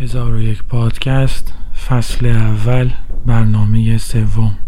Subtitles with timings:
[0.00, 1.54] هزار و یک پادکست
[1.88, 2.90] فصل اول
[3.26, 4.58] برنامه سوم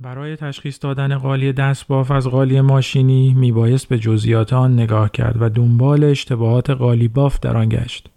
[0.00, 5.48] برای تشخیص دادن قالی دستباف از قالی ماشینی میبایست به جزئیات آن نگاه کرد و
[5.48, 8.10] دنبال اشتباهات قالی باف در آن گشت.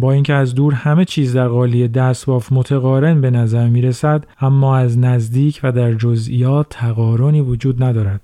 [0.00, 4.76] با اینکه از دور همه چیز در قالی دستباف متقارن به نظر می رسد اما
[4.76, 8.20] از نزدیک و در جزئیات تقارنی وجود ندارد.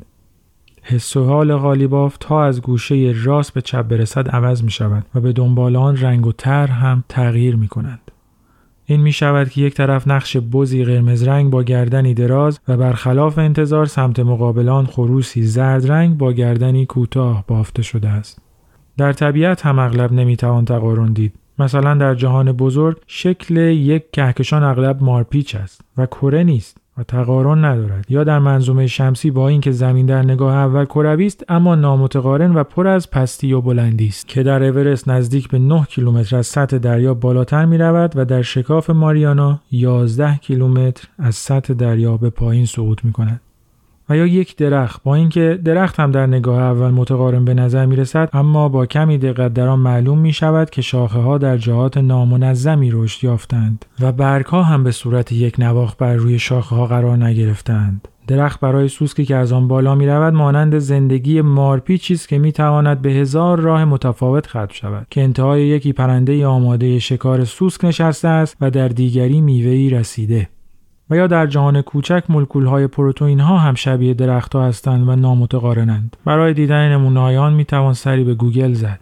[0.83, 5.21] حس و حال قالیباف تا از گوشه راست به چپ برسد عوض می شود و
[5.21, 8.11] به دنبال آن رنگ و تر هم تغییر می کنند.
[8.87, 13.39] این می شود که یک طرف نقش بزی قرمز رنگ با گردنی دراز و برخلاف
[13.39, 18.39] انتظار سمت مقابلان خروسی زرد رنگ با گردنی کوتاه بافته شده است.
[18.97, 25.03] در طبیعت هم اغلب نمی‌توان تقارن دید مثلا در جهان بزرگ شکل یک کهکشان اغلب
[25.03, 30.07] مارپیچ است و کره نیست و تقارن ندارد یا در منظومه شمسی با اینکه زمین
[30.07, 34.43] در نگاه اول کروی است اما نامتقارن و پر از پستی و بلندی است که
[34.43, 38.91] در اورست نزدیک به 9 کیلومتر از سطح دریا بالاتر می رود و در شکاف
[38.91, 43.41] ماریانا 11 کیلومتر از سطح دریا به پایین سقوط می کند.
[44.09, 47.97] و یا یک درخت با اینکه درخت هم در نگاه اول متقارن به نظر می
[47.97, 51.97] رسد اما با کمی دقت در آن معلوم می شود که شاخه ها در جهات
[51.97, 56.87] نامنظمی رشد یافتند و برگ ها هم به صورت یک نواخ بر روی شاخه ها
[56.87, 58.09] قرار نگرفتند.
[58.27, 62.53] درخت برای سوسکی که از آن بالا می رود مانند زندگی مارپیچی است که می
[62.53, 68.29] تواند به هزار راه متفاوت ختم شود که انتهای یکی پرنده آماده شکار سوسک نشسته
[68.29, 70.49] است و در دیگری میوهی رسیده.
[71.11, 76.17] و یا در جهان کوچک مولکول های پروتئین ها هم شبیه درختها هستند و نامتقارنند.
[76.25, 79.01] برای دیدن نمونه آن می توان سری به گوگل زد.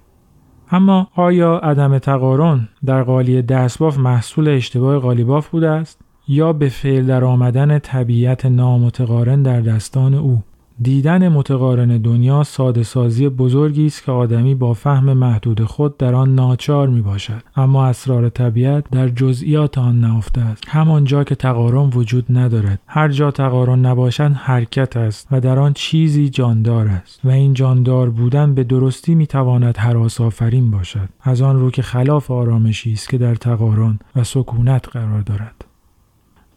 [0.70, 7.06] اما آیا عدم تقارن در قالی دستباف محصول اشتباه قالیباف بوده است یا به فعل
[7.06, 10.42] در آمدن طبیعت نامتقارن در دستان او؟
[10.82, 16.34] دیدن متقارن دنیا ساده سازی بزرگی است که آدمی با فهم محدود خود در آن
[16.34, 20.64] ناچار می باشد اما اسرار طبیعت در جزئیات آن نهفته است.
[20.68, 22.80] همانجا که تقارن وجود ندارد.
[22.86, 27.20] هر جا تقارن نباشد حرکت است و در آن چیزی جاندار است.
[27.24, 31.08] و این جاندار بودن به درستی می تواند حراس آفرین باشد.
[31.22, 35.61] از آن رو که خلاف آرامشی است که در تقارن و سکونت قرار دارد.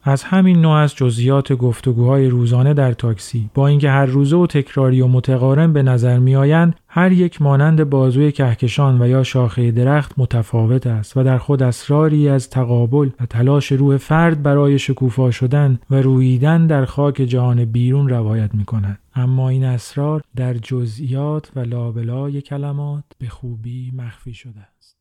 [0.08, 5.02] از همین نوع از جزئیات گفتگوهای روزانه در تاکسی با اینکه هر روزه و تکراری
[5.02, 10.88] و متقارن به نظر میآیند هر یک مانند بازوی کهکشان و یا شاخه درخت متفاوت
[10.88, 15.96] است و در خود اسراری از تقابل و تلاش روح فرد برای شکوفا شدن و
[15.96, 19.00] رویدن در خاک جهان بیرون روایت می کند.
[19.16, 24.95] اما این اسرار در جزئیات و لابلای کلمات به خوبی مخفی شده است.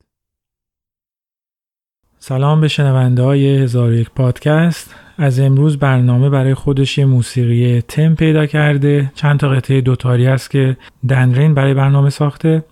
[2.26, 4.94] سلام به شنونده های هزار یک پادکست.
[5.18, 9.12] از امروز برنامه برای خودش یه موسیقی تم پیدا کرده.
[9.14, 10.76] چند تا قطعه دوتاری هست که
[11.08, 12.64] دنرین برای برنامه ساخته.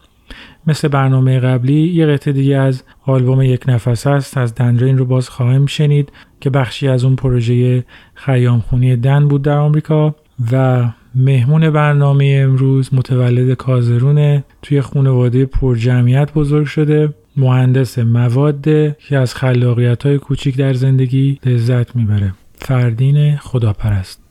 [0.66, 5.28] مثل برنامه قبلی یه قطعه دیگه از آلبوم یک نفس است از دنرین رو باز
[5.28, 7.84] خواهیم شنید که بخشی از اون پروژه
[8.14, 10.14] خیام خونی دن بود در آمریکا.
[10.52, 10.84] و
[11.14, 17.14] مهمون برنامه امروز متولد کازرونه توی خانواده پرجمعیت بزرگ شده.
[17.36, 18.62] مهندس مواد
[18.98, 22.34] که از خلاقیت های کوچیک در زندگی لذت می‌بره.
[22.54, 24.21] فردین خداپرست.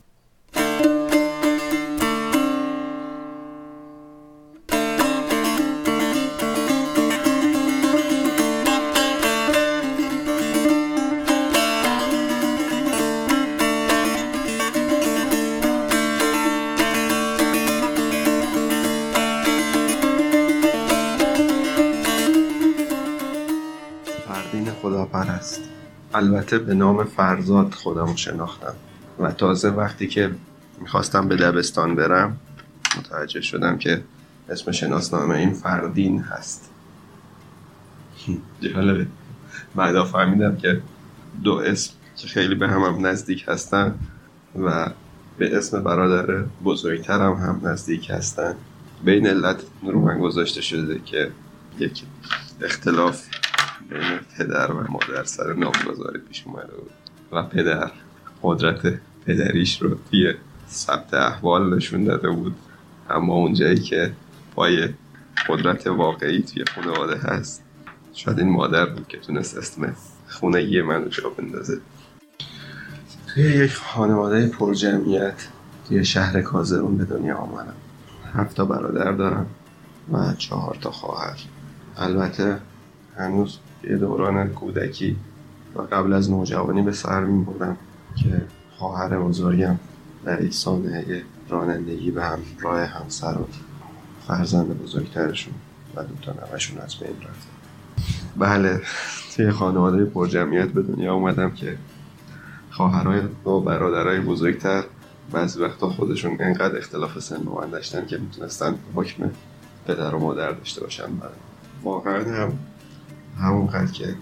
[26.54, 28.74] البته به نام فرزاد خودم شناختم.
[29.20, 30.32] و تازه وقتی که
[30.82, 32.38] می‌خواستم به دبستان برم
[32.98, 34.04] متوجه شدم که
[34.50, 36.70] اسم شناسنامه این فردین هست.
[38.62, 39.08] جالبه.
[39.76, 40.82] بعدا فهمیدم که
[41.44, 43.96] دو اسم که خیلی به هم, هم نزدیک هستن
[44.60, 44.90] و
[45.38, 48.56] به اسم برادر بزرگترم هم نزدیک هستن.
[49.04, 51.32] بین علت رو من گذاشته شده که
[51.80, 52.04] یک
[52.62, 53.28] اختلاف
[53.92, 56.92] بین پدر و مادر سر نامگذاری پیش اومده بود.
[57.32, 57.92] و پدر
[58.44, 60.34] قدرت پدریش رو توی
[60.70, 62.56] ثبت احوال نشون داده بود.
[63.10, 64.12] اما اونجایی که
[64.56, 64.90] پای
[65.50, 67.64] قدرت واقعی توی خانواده هست
[68.14, 69.96] شاید این مادر بود که تونست اسم
[70.28, 71.78] خونه یه منو جا بندازه.
[73.34, 75.48] توی یک خانواده پر جمعیت
[75.88, 77.74] توی شهر کازرون به دنیا آمدم.
[78.34, 79.48] هفت تا برادر دارم
[80.12, 81.38] و چهار تا خواهر.
[81.98, 82.60] البته
[83.18, 85.16] هنوز یه دوران کودکی
[85.76, 87.78] و قبل از نوجوانی به سر می بردم
[88.16, 88.42] که
[88.78, 89.80] خواهر بزرگم
[90.26, 93.48] در سانحه رانندگی به هم راه همسر و
[94.28, 95.54] فرزند بزرگترشون
[95.96, 97.48] و دوتا نوشون از بین رفت.
[98.38, 98.82] بله
[99.36, 101.78] توی خانواده پر جمعیت به دنیا اومدم که
[102.72, 104.84] خواهرای و برادرای بزرگتر
[105.32, 107.42] بعضی وقتا خودشون انقدر اختلاف سن
[107.72, 109.32] داشتن که می‌تونستن حکم
[109.88, 111.30] پدر و مادر داشته باشن من
[111.84, 112.60] واقعا هم
[113.40, 114.16] همونقدر که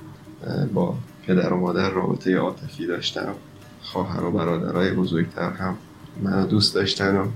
[0.74, 0.96] با
[1.28, 3.36] پدر و مادر رابطه عاطفی داشتم
[3.82, 5.78] خواهر و برادرای بزرگتر هم
[6.24, 7.28] منو دوست داشتن و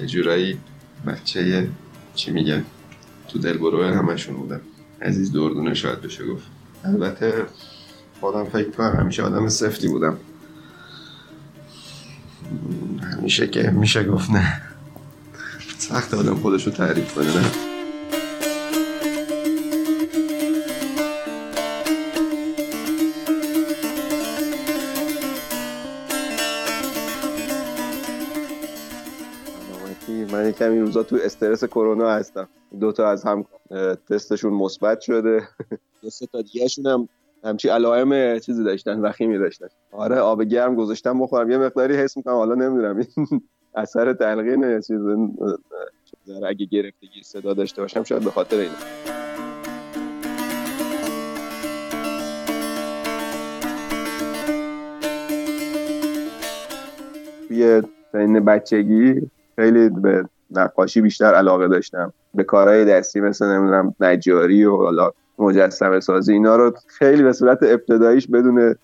[0.00, 0.58] یه جورایی
[1.06, 1.68] بچه
[2.14, 2.64] چی میگن
[3.28, 4.60] تو دل بروه همشون بودم
[5.02, 6.46] عزیز دردونه شاید بشه گفت.
[6.84, 7.46] البته
[8.20, 10.16] خودم فکر کنم همیشه آدم سفتی بودم.
[13.12, 14.62] همیشه که میشه گفت نه.
[15.78, 17.67] سخت آدم خودش رو تعریف کنه نه.
[30.68, 32.48] یکم این روزا تو استرس کرونا هستم.
[32.80, 33.44] دو تا از هم
[34.10, 35.48] تستشون مثبت شده.
[36.02, 37.08] دو سه تا دیگه هم
[37.44, 39.66] همچی علائم چیزی داشتن وخیمی داشتن.
[39.92, 41.50] آره آب گرم گذاشتم بخورم.
[41.50, 42.96] یه مقداری حس می‌کنم حالا نمی‌دونم.
[42.96, 43.42] این
[43.74, 45.00] اثر تلقین چیز
[46.46, 48.74] اگه گرفتگی صدا داشته باشم شاید به خاطر اینه
[57.48, 57.82] توی
[58.12, 62.12] سن بچگی خیلی به نقاشی بیشتر علاقه داشتم.
[62.34, 67.58] به کارهای دستی مثل نمی‌دونم نجاری و حالا مجسمه سازی اینا رو خیلی به صورت
[67.62, 68.74] ابتداییش بدون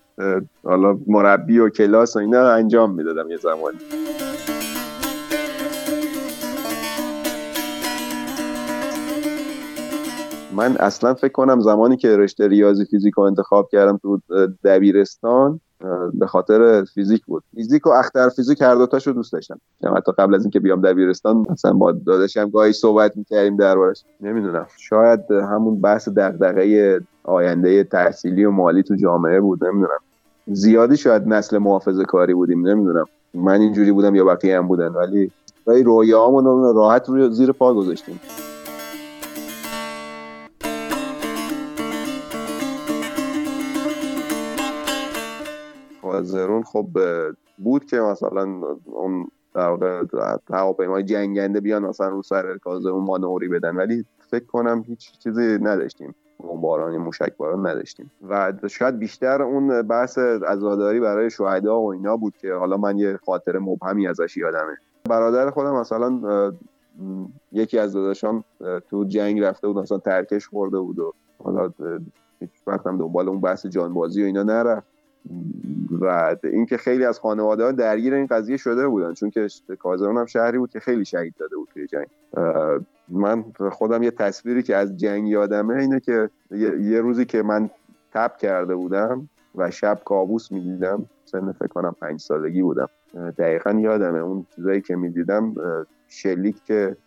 [0.63, 3.77] حالا مربی و کلاس و اینا انجام می‌دادم یه زمانی.
[10.55, 14.19] من اصلا فکر کنم زمانی که رشته ریاضی فیزیک رو انتخاب کردم تو
[14.63, 15.59] دبیرستان
[16.13, 17.43] به خاطر فیزیک بود.
[17.55, 19.59] فیزیک و اختر فیزیک هر دوتاشو دوست داشتم.
[19.81, 24.03] یعنی حتی قبل از اینکه بیام دبیرستان مثلا با داداشم گاهی صحبت می‌کردیم دربارش.
[24.21, 24.67] نمی‌دونم.
[24.77, 29.63] شاید همون بحث دغدغه آینده تحصیلی و مالی تو جامعه بود.
[29.63, 29.99] نمی‌دونم.
[30.47, 32.67] زیادی شاید نسل محافظه کاری بودیم.
[32.67, 33.05] نمی‌دونم.
[33.33, 34.87] من اینجوری بودم یا بقیه هم بودن.
[35.67, 38.19] ولی رویاهامون راحت روی زیر پا گذاشتیم.
[46.23, 46.87] زرون خب
[47.57, 50.03] بود که مثلا اون در واقع
[50.49, 55.57] هواپیمای جنگنده بیان مثلا رو سر کازمون ما نوری بدن ولی فکر کنم هیچ چیزی
[55.61, 56.15] نداشتیم.
[56.61, 58.11] باران موشک باران نداشتیم.
[58.29, 63.19] و شاید بیشتر اون بحث عزاداری برای شهدا و اینا بود که حالا من یه
[63.25, 64.77] خاطر مبهمی ازش یادمه.
[65.09, 66.21] برادر خودم مثلا
[67.51, 68.43] یکی از داداشان
[68.89, 71.13] تو جنگ رفته بود مثلا ترکش خورده بود و
[71.43, 71.71] حالا
[72.39, 74.94] هیچ وقتم دنبال اون بحث جانبازی و اینا نرفت.
[75.91, 79.47] و اینکه خیلی از خانواده ها درگیر این قضیه شده بودن چون که
[79.79, 82.07] کازرون هم شهری بود که خیلی شهید داده بود توی جنگ.
[83.09, 86.29] من خودم یه تصویری که از جنگ یادمه اینه که
[86.79, 87.69] یه روزی که من
[88.13, 92.89] تب کرده بودم و شب کابوس می‌دیدم سن فکر کنم پنج سالگی بودم.
[93.37, 95.55] دقیقا یادمه اون چیزایی که می‌دیدم
[96.07, 96.97] شلیک که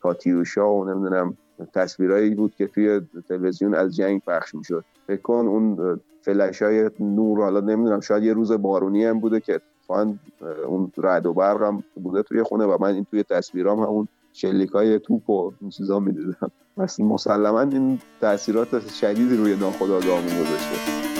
[0.00, 1.36] کاتیوشا و نمی‌دونم
[1.74, 4.84] تصویرایی بود که توی تلویزیون از جنگ پخش می‌شد.
[5.06, 9.60] فکر کن اون فلش های نور حالا نمی‌دونم شاید یه روز بارونی هم بوده که
[9.86, 10.18] فان
[10.66, 14.70] اون رد و برق هم بوده توی خونه و من این توی تصویرام همون شلیک
[14.70, 16.50] های توپ و این چیزا می‌دیدم.
[16.98, 21.17] مسلما این تاثیرات شدیدی روی ناخودآگاهمون گذاشته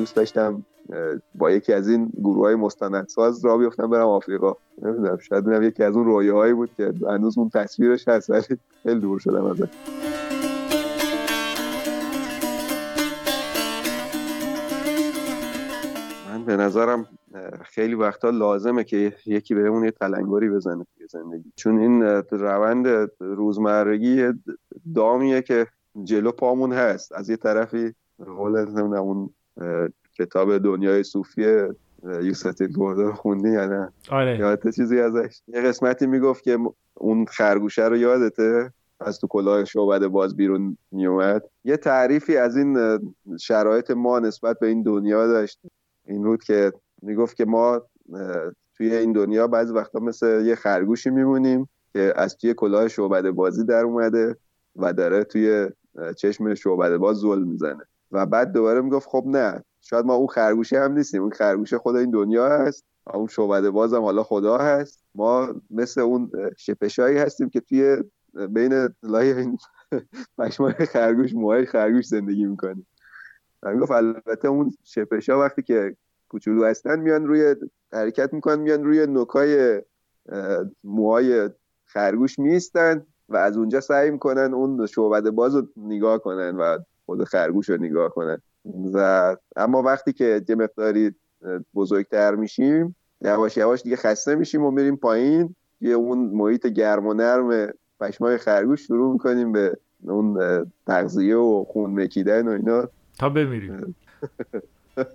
[0.00, 0.64] دوست داشتم
[1.34, 4.54] با یکی از این گروه های مستندساز را بیفتم برم آفریقا.
[4.82, 8.42] نمی‌دونم شاید اینم یکی از اون رویاهایی بود که هنوز اون تصویرش هست ولی
[8.82, 9.68] خیلی دور شدم ازش.
[16.28, 17.06] من به نظرم
[17.64, 21.52] خیلی وقتا لازمه که یکی بهمون یه تلنگری بزنه توی زندگی.
[21.56, 24.32] چون این روند روزمرگی
[24.94, 25.66] دامیه که
[26.04, 27.12] جلو پامون هست.
[27.12, 27.94] از یه طرفی
[28.36, 28.56] قول
[28.96, 29.30] اون
[30.18, 31.66] کتاب دنیای صوفی
[32.22, 34.38] یوسف گوردو خوندی یا نه؟ آره.
[34.38, 36.58] یادت چیزی ازش؟ یه قسمتی می‌گفت که
[36.94, 42.98] اون خرگوشه رو یادته؟ از تو کلاه شعبد باز بیرون میومد یه تعریفی از این
[43.40, 45.60] شرایط ما نسبت به این دنیا داشت.
[46.06, 47.82] این بود که می‌گفت که ما
[48.76, 53.64] توی این دنیا بعضی وقتا مثل یه خرگوشی میمونیم که از توی کلاه شعبد بازی
[53.64, 54.36] در اومده
[54.76, 55.68] و داره توی
[56.16, 57.86] چشم شعبد باز ظلم می‌زنه.
[58.12, 61.98] و بعد دوباره می‌گفت خب نه شاید ما اون خرگوشه هم نیستیم اون خرگوشه خدا
[61.98, 65.04] این دنیا هست اون شعبده بازم حالا خدا هست.
[65.14, 67.96] ما مثل اون شپشایی هستیم که توی
[68.48, 69.58] بین لای این
[70.38, 72.86] پشمای خرگوش موهای خرگوش زندگی می‌کنیم.
[73.62, 75.96] من گفت البته اون شپشا وقتی که
[76.28, 77.56] کوچولو هستن میان روی
[77.92, 79.82] حرکت می‌کنن میان روی نوکای
[80.84, 81.50] موهای
[81.84, 86.78] خرگوش میستن و از اونجا سعی می‌کنن اون شعبد باز رو نگاه کنن و
[87.10, 88.38] خود خرگوش رو نگاه کنن
[88.94, 91.14] و اما وقتی که یه مقداری
[91.74, 97.14] بزرگتر میشیم یواش یواش دیگه خسته میشیم و میریم پایین یه اون محیط گرم و
[97.14, 100.38] نرم پشمای خرگوش شروع می‌کنیم به اون
[100.86, 102.88] تغذیه و خون مکیدن و اینا.
[103.18, 103.96] تا بمیریم.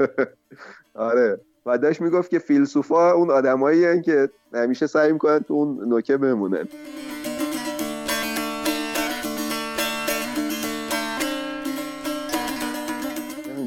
[1.10, 1.40] آره.
[1.66, 6.68] و داشت می‌گفت که فیلسوفا اون آدمایی که همیشه سعی می‌کنن تو اون نوکه بمونن.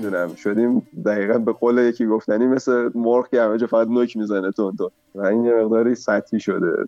[0.08, 4.52] نمی‌دونم شدیم دقیقا به قول یکی گفتنی مثل مرغ که همه جا فقط نوک می‌زنه
[4.52, 6.84] تون تو و این یه مقداری سطحی شده.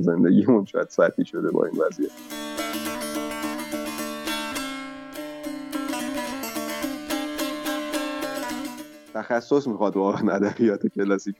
[0.00, 2.10] زندگیمون شاید سطحی شده با این وضعیت.
[9.14, 11.36] تخصص می‌خواد واقعا ادبیات کلاسیک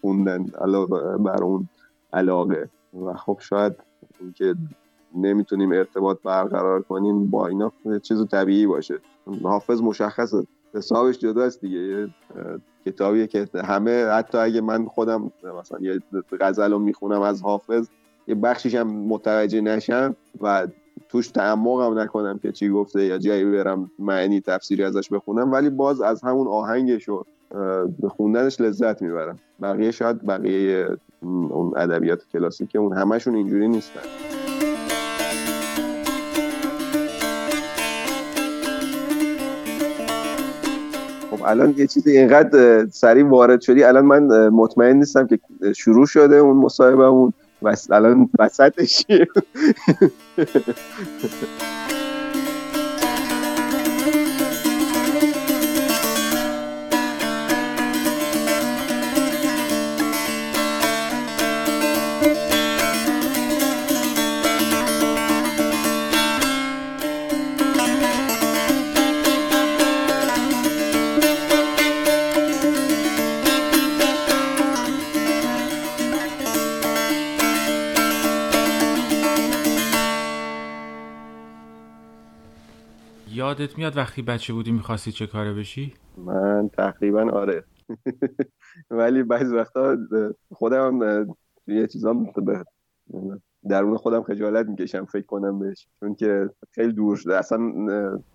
[0.00, 1.68] خوندن علاوه بر اون
[2.12, 2.68] علاقه.
[3.06, 3.72] و خب شاید
[4.34, 4.54] که
[5.16, 8.98] نمی‌تونیم ارتباط برقرار کنیم با اینا چیز طبیعی باشه.
[9.42, 10.46] حافظ مشخصه.
[10.74, 11.78] حسابش جداست دیگه.
[11.78, 12.08] یه
[12.86, 16.00] کتابیه که همه حتی اگه من خودم مثلا یه
[16.40, 17.88] غزل رو می‌خونم از حافظ
[18.26, 20.66] یه بخشیش هم متوجه نشم و
[21.08, 25.52] توش تعمق هم نکنم که چی گفته یا جایی برم معنی تفسیری ازش بخونم.
[25.52, 27.24] ولی باز از همون آهنگش و
[28.08, 29.38] خوندنش لذت می‌برم.
[29.62, 30.88] بقیه شاید بقیه
[31.22, 34.00] اون ادبیات کلاسیک اون همشون اینجوری نیستن.
[41.46, 45.38] الان یه چیزی اینقدر سریع وارد شدی الان من مطمئن نیستم که
[45.76, 47.32] شروع شده اون مصاحبه
[47.62, 49.06] بس الان وسطش
[83.52, 87.64] یادت میاد وقتی بچه بودی می‌خواستی چه کاره بشی؟ من تقریبا آره
[88.90, 89.96] ولی بعضی وقتا
[90.52, 91.26] خودم
[91.66, 92.64] یه چیزا به
[93.68, 95.86] درون خودم خجالت می‌کشم فکر کنم بهش.
[96.00, 97.36] چون که خیلی دور شده.
[97.36, 97.58] اصلا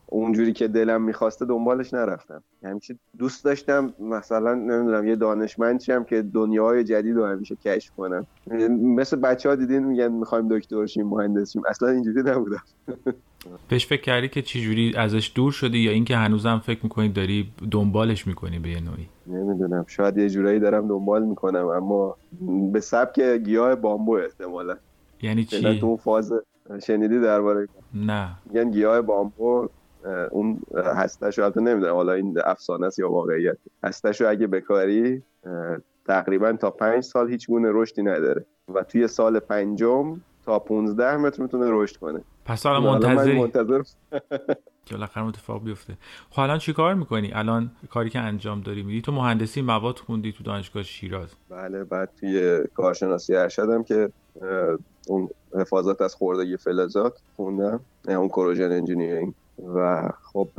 [0.07, 2.43] اونجوری که دلم می‌خواسته دنبالش نرفتم.
[2.63, 8.25] همیشه دوست داشتم مثلا نمی‌دونم یه دانشمند شم که دنیاهای جدید رو همیشه کشف کنم.
[8.95, 11.61] مثل بچه ها دیدین میگن می‌خوایم دکتر شیم مهندس شیم.
[11.67, 12.63] اصلا اینجوری نبودم.
[13.69, 18.27] بهش فکر کردی که چجوری ازش دور شدی یا اینکه هنوزم فکر می‌کنی داری دنبالش
[18.27, 19.85] می‌کنی به یه نوعی؟ نمی‌دونم.
[19.87, 22.15] شاید یه جورایی دارم دنبال می‌کنم اما
[22.71, 24.77] به سبک گیاه بامبو احتمالا.
[25.21, 26.33] یعنی چی؟ تو فاز
[26.83, 28.29] شنیدی درباره نه.
[28.45, 29.69] میگن گیاه بامبو
[30.31, 30.61] اون
[30.95, 31.93] هستش البته نمی‌دونم.
[31.93, 33.57] حالا این افسانه است یا واقعیت.
[33.83, 35.23] هستش اگه بکاری
[36.07, 38.45] تقریبا تا پنج سال هیچ گونه رشدی نداره.
[38.75, 42.21] و توی سال پنجم تا 15 متر می‌تونه رشد کنه.
[42.45, 43.81] پس حالا منتظر منتظر
[44.85, 45.97] که بالاخره اتفاق بیفته.
[46.29, 50.31] خب الان چی کار می‌کنی؟ الان کاری که انجام داری میدی تو مهندسی مواد خوندی
[50.31, 51.35] تو دانشگاه شیراز.
[51.49, 54.09] بله بعد توی کارشناسی ارشدم که
[55.07, 57.79] اون حفاظت از خوردگی فلزات خوندم.
[58.07, 59.33] اون کروژن انجینیرینگ.
[59.75, 60.49] و خب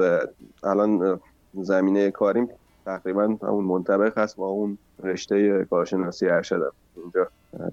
[0.65, 1.21] الان
[1.55, 2.49] زمینه کاریم
[2.85, 7.29] تقریبا همون منطبق هست با اون رشته کارشناسی ارشدم اینجا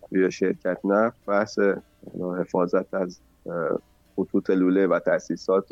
[0.10, 1.60] توی شرکت نفت بحث
[2.40, 3.20] حفاظت از
[4.16, 5.66] خطوط لوله و تاسیسات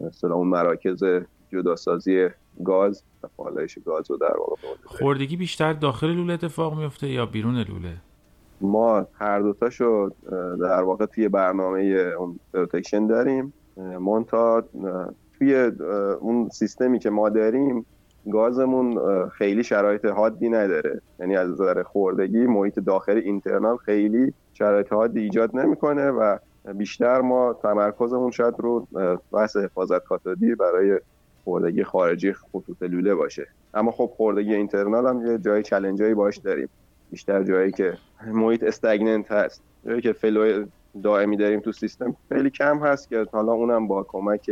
[0.00, 1.04] مثلا اون مراکز
[1.52, 2.28] جداسازی
[2.64, 7.56] گاز و پالایش گاز رو در واقع خوردگی بیشتر داخل لوله اتفاق میفته یا بیرون
[7.56, 7.96] لوله؟
[8.64, 10.10] ما هر دوتاشو
[10.60, 11.80] در واقع توی برنامه
[12.18, 13.52] اون protection داریم.
[13.76, 14.64] منتها
[15.38, 15.54] توی
[16.20, 17.86] اون سیستمی که ما داریم
[18.32, 21.00] گازمون خیلی شرایط حادی نداره.
[21.20, 26.38] یعنی از نظر خوردگی محیط داخلی اینترنال خیلی شرایط حادی ایجاد نمی‌کنه و
[26.74, 28.86] بیشتر ما تمرکزمون شاید رو
[29.32, 31.00] بحث حفاظت کاتودی برای
[31.44, 33.46] خوردگی خارجی خطوط لوله باشه.
[33.74, 36.68] اما خب خوردگی اینترنال هم یه جای چلنجایی باش داریم.
[37.10, 39.62] بیشتر جایی که محیط استگننت هست.
[39.86, 40.66] جایی که فلو
[41.02, 44.50] دائمی داریم تو سیستم خیلی کم هست که حالا اونم با کمک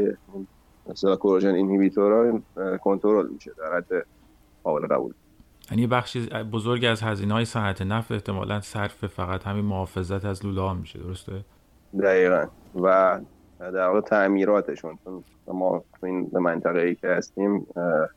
[0.87, 2.41] مثلا کروژن اینهیبیتورها
[2.79, 4.07] کنترل میشه در حد
[4.65, 5.13] قابل قبول.
[5.71, 10.61] یعنی بخشی بزرگی از هزینه های صنعت نفت احتمالا صرف فقط همین محافظت از لوله
[10.61, 11.45] ها میشه درسته؟
[12.03, 12.47] دقیقا.
[12.75, 13.21] و
[13.59, 17.67] در واقع تعمیراتشون چون ما تو این منطقه ای که هستیم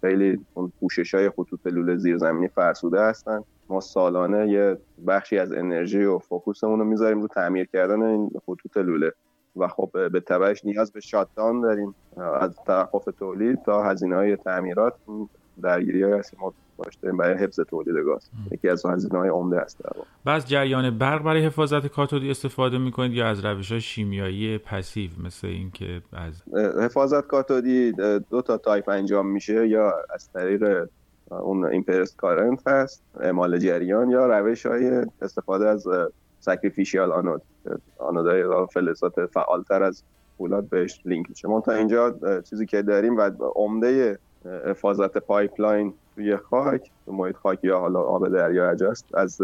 [0.01, 3.43] خیلی اون پوشش های خطوط لوله زیرزمینی فرسوده هستن.
[3.69, 8.77] ما سالانه یه بخشی از انرژی و فوکوسمون رو می‌ذاریم رو تعمیر کردن این خطوط
[8.77, 9.11] لوله.
[9.57, 11.95] و خب به تبعش نیاز به shutdown داریم
[12.41, 14.93] از توقف تولید تا هزینه های تعمیرات
[15.61, 16.53] درگیری های هستیم ما
[16.83, 18.29] داشته برای حفظ تولید گاز.
[18.51, 19.81] یکی از هزینه های عمده است
[20.25, 25.11] و از جریان برق برای حفاظت کاتودی استفاده می‌کنید یا از روش های شیمیایی passive
[25.25, 26.43] مثل اینکه از
[26.81, 27.91] حفاظت کاتودی
[28.29, 30.87] دو تا تایپ انجام میشه یا از طریق
[31.31, 35.87] اون impressed current هست اعمال جریان یا روش های استفاده از
[36.39, 37.41] sacrificial anode
[37.97, 40.03] آنودهای فلزات فعالتر از
[40.37, 41.47] فولاد بهش لینک میشه.
[41.47, 42.15] ما تا اینجا
[42.49, 44.19] چیزی که داریم و عمده
[44.65, 49.41] حفاظت pipeline توی خاک تو محیط خاک یا حالا آب دریا اجاست از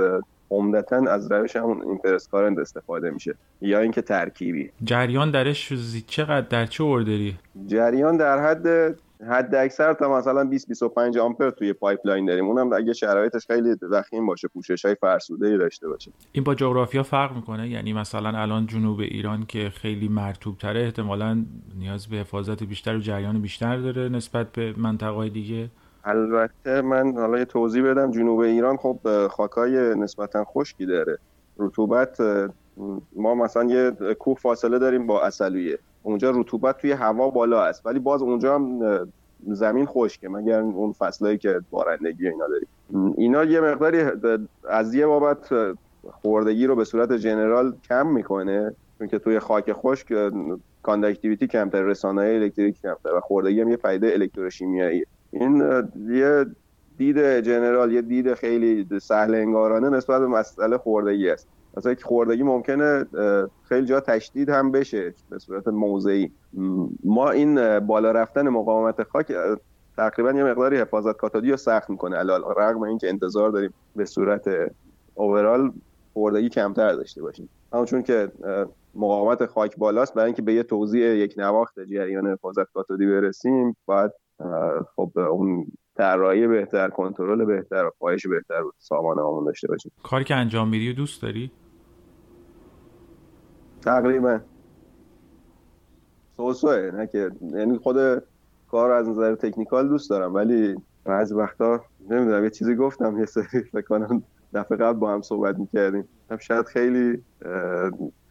[0.51, 3.35] عمدتا از روش همون impressed current استفاده میشه.
[3.61, 4.71] یا اینکه ترکیبی.
[4.83, 5.73] جریان درش
[6.07, 7.35] چقدر در چه order ی؟
[7.67, 8.95] جریان در حد
[9.29, 12.45] حد اکثر تا مثلا 20 25 آمپر توی pipeline داریم.
[12.45, 16.11] اونم اگه شرایطش خیلی وخیم باشه پوشش های فرسوده ای داشته باشه.
[16.31, 21.45] این با جغرافیا فرق می‌کنه؟ یعنی مثلا الان جنوب ایران که خیلی مرتوب تره احتمالا
[21.79, 25.69] نیاز به حفاظت بیشتر و جریان بیشتر داره نسبت به منطقه دیگه؟
[26.03, 28.11] البته من حالا یه توضیح بدم.
[28.11, 31.17] جنوب ایران خب خاکای نسبتا خشکی داره.
[31.57, 32.17] رطوبت
[33.15, 37.85] ما مثلا یه کوه فاصله داریم با اصلویه اونجا رطوبت توی هوا بالا است.
[37.85, 38.79] ولی باز اونجا هم
[39.47, 40.29] زمین خشکه.
[40.29, 42.67] مگر اون فصلایی که بارندگی اینا داریم.
[43.17, 44.03] اینا یه مقداری
[44.69, 45.49] از یه بابت
[46.11, 48.75] خوردگی رو به صورت general کم می‌کنه.
[48.97, 50.31] چون که توی خاک خشک
[50.83, 55.05] conductivity کمتر رسانایی الکتریک کمتر و خوردگی هم یه پدیده الکتروشیمیایی.
[55.31, 55.63] این
[56.09, 56.45] یه
[56.97, 61.47] دید general یه دید خیلی سهل انگارانه نسبت به مسئله خوردگی است.
[61.77, 63.05] مثلا که خوردگی ممکنه
[63.63, 66.31] خیلی جا تشدید هم بشه به صورت موضعی.
[67.03, 69.33] ما این بالا رفتن مقاومت خاک
[69.97, 72.17] تقریبا یه مقداری حفاظت کاتادی رو سخت می‌کنه.
[72.17, 74.49] علال رغم اینکه انتظار داریم به صورت
[75.15, 75.71] اوورال
[76.13, 77.49] خوردگی کمتر داشته باشیم.
[77.71, 78.31] اما چون که
[78.95, 84.11] مقاومت خاک بالاست برای اینکه به یه توضیح یک نواخت جریان حفاظت کاتودی برسیم باید
[84.95, 85.65] خب اون
[85.97, 89.91] طراحی بهتر کنترل بهتر و پایش بهتر سامان آمون داشته باشیم.
[90.03, 91.51] کاری که انجام میدی دوست داری؟
[93.81, 94.39] تقریبا.
[96.37, 98.23] سوسوه نه که یعنی خود
[98.71, 103.63] کار از نظر تکنیکال دوست دارم ولی بعضی وقتا نمی‌دونم یه چیزی گفتم یه سری
[103.71, 104.23] فکر کنم
[104.53, 106.07] دفعه قبل با هم صحبت می‌کردیم.
[106.39, 107.23] شاید خیلی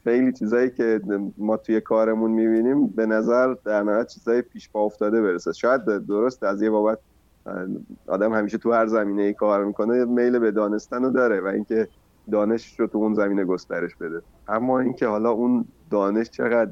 [0.05, 1.01] خیلی چیزایی که
[1.39, 5.53] ما توی کارمون می‌بینیم به نظر در نهایت چیزای پیش پا افتاده برسه.
[5.53, 6.99] شاید درست از یه بابت
[8.07, 11.89] آدم همیشه تو هر زمینه ای کار می‌کنه میل به دانستن رو داره و اینکه
[12.33, 14.23] دانش رو تو اون زمینه گسترش بده.
[14.49, 16.71] اما اینکه حالا اون دانش چقدر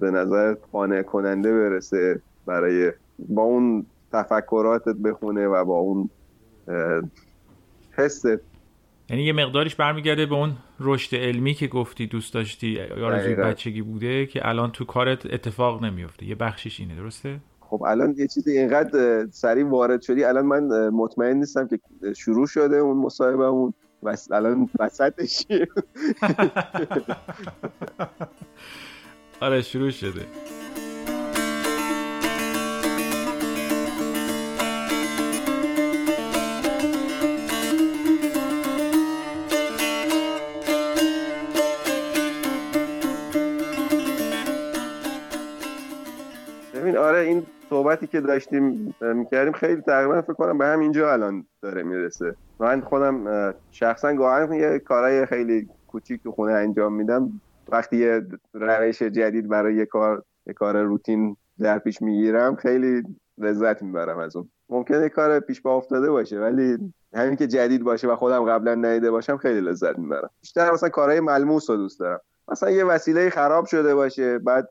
[0.00, 6.10] به نظر قانع کننده برسه برای با اون تفکراتت بخونه و با اون
[7.92, 8.26] حست.
[9.10, 14.26] یعنی یه مقداریش برمیگرده به اون رشد علمی که گفتی دوست داشتی آرزوی بچگی بوده
[14.26, 19.26] که الان تو کارت اتفاق نمیفته یه بخشیش اینه درسته؟ خب الان یه چیزی اینقدر
[19.30, 21.78] سریع وارد شدی الان من مطمئن نیستم که
[22.16, 25.46] شروع شده اون مصاحبه اون و الان وسطش.
[29.40, 30.26] آره شروع شده.
[46.74, 51.82] ببین آره این صحبتی که داشتیم می‌کردیم خیلی تقریبا فکر کنم به همینجا الان داره
[51.82, 52.34] می‌رسه.
[52.60, 57.40] من خودم شخصا گاهن یه کارهای خیلی کوچیک تو خونه انجام میدم.
[57.68, 58.22] وقتی یه
[58.54, 63.02] روش جدید برای یه کار یه کار روتین در پیش می‌گیرم خیلی
[63.38, 64.48] لذت می‌برم از اون.
[64.68, 66.78] ممکنه کار پیش با افتاده باشه ولی
[67.14, 70.30] همین که جدید باشه و خودم قبلا ندیده باشم خیلی لذت می‌برم.
[70.40, 72.20] بیشتر مثلا کارهای ملموس رو دوست دارم.
[72.48, 74.68] مثلا یه وسیله خراب شده باشه بعد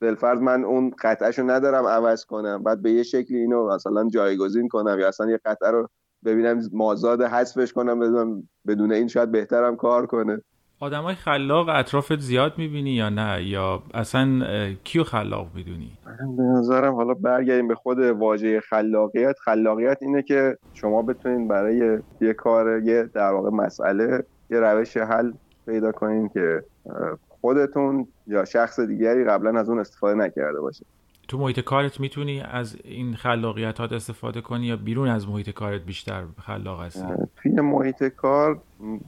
[0.00, 2.62] بالفرض من اون قطعه رو ندارم عوض کنم.
[2.62, 5.88] بعد به یه شکلی اینو مثلا جایگزین کنم یا اصلا یه قطعه رو
[6.24, 10.42] ببینم مازاد حذفش کنم بدونم بدون این شاید بهترم کار کنه.
[10.80, 14.40] های خلاق اطرافت زیاد می‌بینی یا نه؟ یا اصلا
[14.84, 15.98] کیو خلاق می‌دونی؟
[16.36, 19.38] به نظرم حالا برگردیم به خود واژه خلاقیت.
[19.44, 25.32] خلاقیت اینه که شما بتونین برای یه کار یه در واقع مسئله یه روش حل
[25.66, 26.62] پیدا کنین که
[27.40, 30.86] خودتون یا شخص دیگری قبلا از اون استفاده نکرده باشه.
[31.28, 36.24] تو محیط کارت می‌تونی از این خلاقیت استفاده کنی یا بیرون از محیط کارت بیشتر
[36.42, 38.60] خلاق هستی؟ توی محیط کار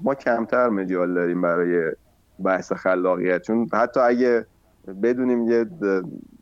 [0.02, 1.92] ما کمتر مجال داریم برای
[2.44, 3.42] بحث خلاقیت.
[3.42, 4.46] چون حتی اگه
[5.02, 5.66] بدونیم یه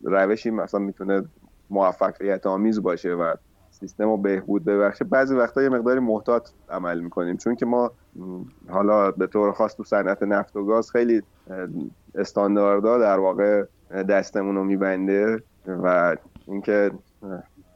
[0.03, 1.23] روشی مثلا می‌تونه
[1.69, 3.33] موفقیت آمیز باشه و
[3.79, 7.91] سیستم رو بهبود ببخشه بعضی وقتا یه مقداری محتاط عمل می‌کنیم چون که ما
[8.69, 11.23] حالا به طور خاص تو صنعت نفت و گاز خیلی
[12.15, 13.63] استانداردها در واقع
[14.09, 16.15] دستمون رو میبنده و
[16.47, 16.91] اینکه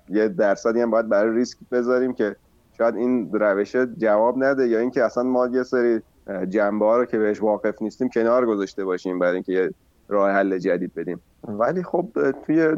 [0.10, 2.36] یه درصدی هم باید برای ریسک بذاریم که
[2.78, 6.02] شاید این روش جواب نده یا اینکه اصلا ما یه سری
[6.50, 9.72] جنبه ها رو که بهش واقف نیستیم کنار گذاشته باشیم برای اینکه یه
[10.08, 11.22] راه حل جدید بدیم.
[11.44, 12.08] ولی خب
[12.46, 12.76] توی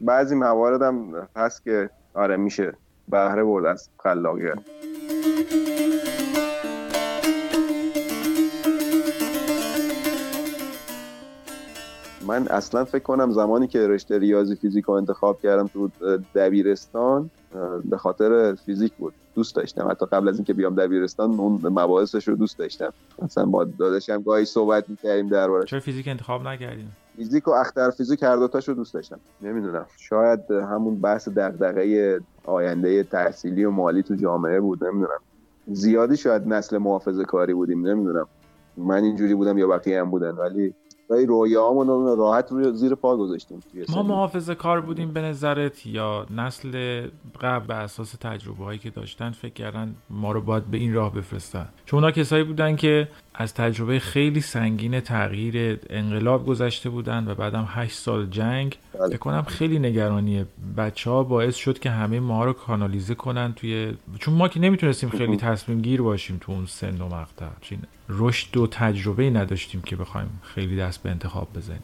[0.00, 2.74] بعضی موارد هم هست که آره میشه.
[3.08, 4.58] بهره برد از خلاقیت.
[12.26, 15.90] من اصلا فکر کنم زمانی که رشته ریاضی فیزیک رو انتخاب کردم تو
[16.34, 17.30] دبیرستان
[17.84, 19.14] به خاطر فیزیک بود.
[19.34, 19.90] دوست داشتم.
[19.90, 22.92] حتی قبل از اینکه بیام دبیرستان اون مباحثش رو دوست داشتم.
[23.22, 28.22] مثلا با داداشم گاهی صحبت می‌کردیم درباره چرا فیزیک انتخاب نکردیم فیزیک و اختر فیزیک
[28.22, 29.20] هر دوتاش رو دوست داشتم.
[29.42, 29.86] نمی‌دونم.
[29.96, 34.84] شاید همون بحث دغدغه آینده تحصیلی و مالی تو جامعه بود.
[34.84, 35.18] نمی‌دونم.
[35.66, 37.86] زیادی شاید نسل محافظه کاری بودیم.
[37.86, 38.26] نمی‌دونم.
[38.76, 40.30] من اینجوری بودم یا بقیه هم بودن.
[40.30, 40.74] ولی
[41.10, 47.02] ولی رویاهامون راحت روی زیر پا گذاشتیم ما محافظه کار بودیم به نظرت یا نسل
[47.40, 51.14] قبل به اساس تجربه هایی که داشتن فکر کردن ما رو باید به این راه
[51.14, 57.34] بفرستن؟ چون اونا کسایی بودن که از تجربه خیلی سنگین تغییر انقلاب گذشته بودن و
[57.34, 59.16] بعدم 8 سال جنگ بله.
[59.16, 60.44] کنم خیلی نگرانی
[60.76, 65.08] بچه ها باعث شد که همه ما رو کانالیزه کنن توی چون ما که نمی‌تونستیم
[65.10, 67.46] خیلی تصمیم گیر باشیم تو اون سن و مقطع.
[68.08, 71.82] رشد و تجربه نداشتیم که بخوایم خیلی دست به انتخاب بزنیم.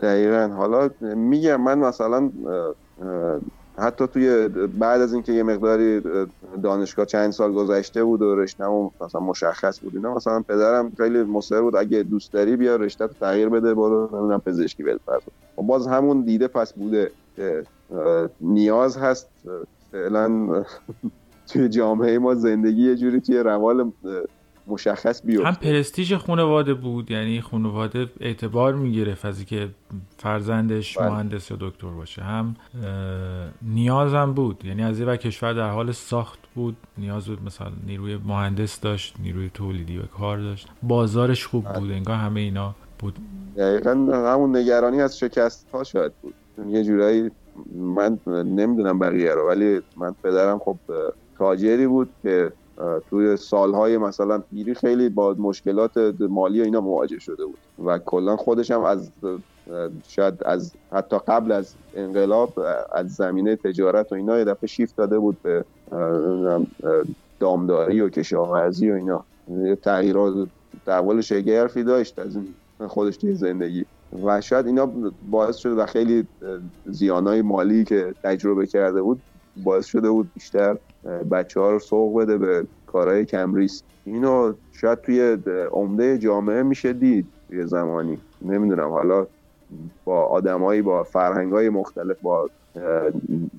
[0.00, 0.54] دقیقا.
[0.56, 2.30] حالا میگم من مثلا
[3.78, 4.48] حتی توی
[4.78, 6.02] بعد از اینکه یه مقداری
[6.62, 11.60] دانشگاه چند سال گذشته بود و رشتهمون مثلا مشخص بود اینا مثلا پدرم خیلی مصر
[11.60, 15.18] بود اگه دوست داری بیا رشته تغییر بده برو نمی‌دونم پزشکی بده و
[15.56, 17.62] خب باز همون دیده پس بوده که
[18.40, 19.28] نیاز هست
[19.92, 20.48] فعلا
[21.46, 23.92] توی جامعه ما زندگی یه جوری توی روال
[24.66, 25.48] مشخص بیفته.
[25.48, 29.68] هم پرستیژ خانواده بود یعنی خانواده اعتبار می‌گرفت از اینکه
[30.18, 31.10] فرزندش بله.
[31.10, 32.22] مهندس یا دکتر باشه.
[32.22, 32.56] هم
[33.62, 34.64] نیازم بود.
[34.64, 36.76] یعنی از و کشور در حال ساخت بود.
[36.98, 40.68] نیاز بود مثلا نیروی مهندس داشت نیروی تولیدی و کار داشت.
[40.82, 41.78] بازارش خوب بله.
[41.78, 43.18] بود انگار همه اینا بود.
[43.56, 46.34] دقیقا همون نگرانی از شکست ها شاید بود.
[46.68, 47.30] یه جورایی
[47.76, 50.76] من نمی‌دونم بقیه رو ولی من پدرم خب
[51.38, 52.52] تاجری بود که
[53.10, 57.58] توی سالهای مثلا پیری خیلی با مشکلات مالی و اینا مواجه شده بود.
[57.84, 59.10] و کلا خودش هم از
[60.08, 62.58] شاید از حتی قبل از انقلاب
[62.92, 65.64] از زمینه تجارت و اینا یه دفعه شیفت داده بود به
[67.40, 69.24] دامداری و کشاورزی و اینا.
[69.82, 70.48] تغییرات
[70.86, 72.38] تحول شگرفی داشت از
[72.88, 73.84] خودش توی زندگی.
[74.24, 74.90] و شاید اینا
[75.30, 76.26] باعث شده و خیلی
[76.86, 79.20] زیانای مالی که تجربه کرده بود
[79.64, 83.82] باعث شده بود بیشتر بچه ها رو سوق بده به کارهای کمریس.
[84.04, 85.38] اینو شاید توی
[85.72, 88.18] عمده جامعه میشه دید یه زمانی.
[88.42, 88.88] نمی‌دونم.
[88.88, 89.26] حالا
[90.04, 92.50] با آدمایی با فرهنگای مختلف با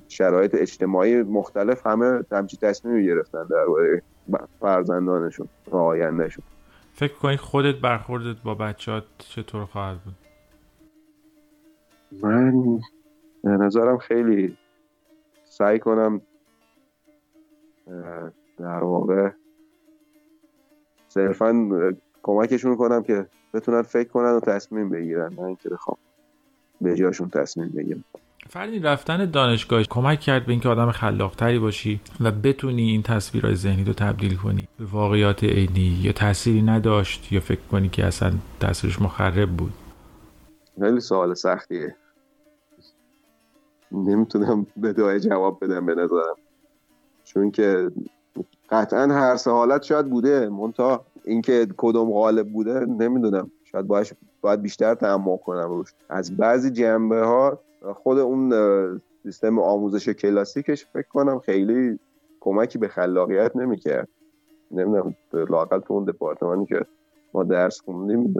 [0.08, 3.66] شرایط اجتماعی مختلف همه همچی تصمیمی گرفتن در
[4.60, 6.44] فرزندانشون و آیندهشون.
[6.94, 10.14] فکر کنی خودت برخوردت با بچهات چطور خواهد بود؟
[12.22, 12.80] من
[13.44, 14.56] نظرم خیلی
[15.44, 16.20] سعی کنم
[18.58, 19.30] در واقع
[21.08, 21.68] صرفا
[22.22, 25.96] کمکشون کنم که بتونن فکر کنن و تصمیم بگیرن نه اینکه بخوام
[26.80, 28.04] به جاشون تصمیم بگیرم.
[28.48, 33.84] فردی رفتن دانشگاه کمک کرد به اینکه آدم خلاقتری باشی و بتونی این تصویرهای ذهنی
[33.84, 34.68] رو تبدیل کنی.
[34.78, 39.72] به واقعیات عینی یا تأثیری نداشت یا فکر کنی که اصلا تاثیرش مخرب بود؟
[40.80, 41.96] خیلی سوال سختیه.
[43.92, 46.36] نمی‌تونم به دعای جواب بدم به نظرم.
[47.34, 47.90] چون که
[48.70, 50.48] قطعا هر سه حالت شاید بوده.
[50.48, 53.50] مونتا اینکه کدوم غالب بوده نمی‌دونم.
[53.64, 55.94] شاید باید, باید بیشتر تعمق کنم روش.
[56.08, 57.58] از بعضی جنبه ها
[57.94, 58.52] خود اون
[59.22, 61.98] سیستم آموزش کلاسیکش فکر کنم خیلی
[62.40, 64.08] کمکی به خلاقیت نمی‌کرد.
[64.70, 66.80] نمی‌دونم لاقل تو اون دپارتمانی که
[67.34, 68.34] ما درس خوندیم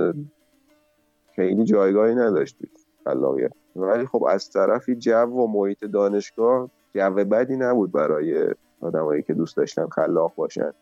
[1.34, 2.70] خیلی جایگاهی نداشتید
[3.04, 3.52] خلاقیت.
[3.76, 9.56] ولی خب از طرفی جو و محیط دانشگاه جو بدی نبود برای آدمایی که دوست
[9.56, 10.72] داشتن خلاق باشن.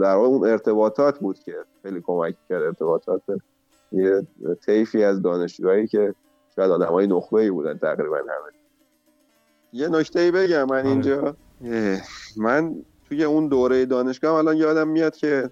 [0.00, 3.22] در اون ارتباطات بود که خیلی کمک کرد ارتباطات.
[3.92, 4.26] یه
[4.66, 6.14] طیفی از دانشجوهایی که
[6.56, 8.52] شاید آدم های نخبه ای بودن تقریبا همه.
[9.72, 10.88] یه نکته ای بگم من آره.
[10.88, 11.36] اینجا.
[12.36, 12.74] من
[13.08, 15.50] توی اون دوره دانشگاه الان یادم میاد که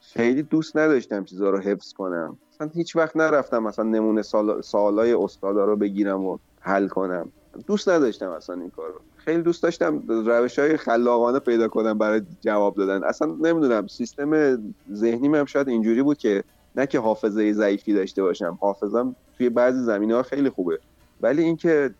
[0.00, 2.38] خیلی دوست نداشتم چیزا رو حفظ کنم.
[2.54, 7.32] مثلا هیچ وقت نرفتم مثلا نمونه سال سوالای استادا رو بگیرم و حل کنم.
[7.66, 12.22] دوست نداشتم اصلا این کار رو خیلی دوست داشتم روش های خلاقانه پیدا کنم برای
[12.40, 13.04] جواب دادن.
[13.04, 14.56] اصلا نمی‌دونم سیستم
[14.92, 19.82] ذهنی هم شاید اینجوری بود که نه که حافظه ضعیفی داشته باشم حافظم توی بعضی
[19.84, 20.78] زمینه ها خیلی خوبه.
[21.20, 21.94] ولی اینکه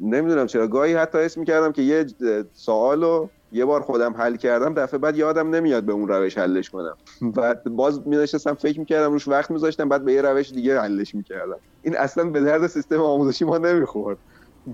[0.00, 2.06] نمی‌دونم چرا گاهی حتی اسم می‌کردم که یه
[2.52, 6.70] سوال رو یه بار خودم حل کردم دفعه بعد یادم نمیاد به اون روش حلش
[6.70, 6.96] کنم.
[7.36, 11.60] بعد باز می‌نشستم فکر می‌کردم روش وقت میذاشتم بعد به یه روش دیگه حلش می‌کردم.
[11.82, 14.18] این اصلا به درد سیستم آموزشی ما نمی‌خورد.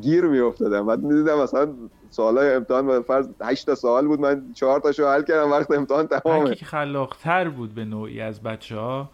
[0.01, 0.87] گیر میافتادم.
[0.87, 1.69] بعد می‌دیدم مثلا
[2.11, 6.07] سوالای امتحان به فرض 8 تا سوال بود من 4 تاشو حل کردم وقت امتحان
[6.07, 6.55] تمامه.
[6.55, 9.11] که خلاقتر بود به نوعی از بچه ها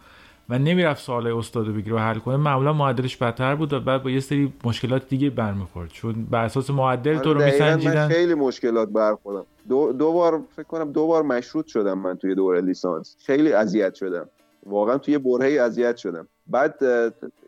[0.48, 4.02] و نمی‌رفت سوال استاد رو بگیره و حل کنه معمولا معدلش بدتر بود و بعد
[4.02, 5.90] با یه سری مشکلات دیگه برمیخورد.
[5.90, 8.08] چون بر اساس معدل تو رو میسنجیدن.
[8.08, 9.46] خیلی مشکلات برخوردم.
[9.68, 13.16] دو, دو بار فکر کنم دو بار مشروط شدم من توی دوره لیسانس.
[13.26, 14.28] خیلی اذیت شدم.
[14.66, 16.28] واقعا توی برهه اذیت شدم.
[16.50, 16.74] بعد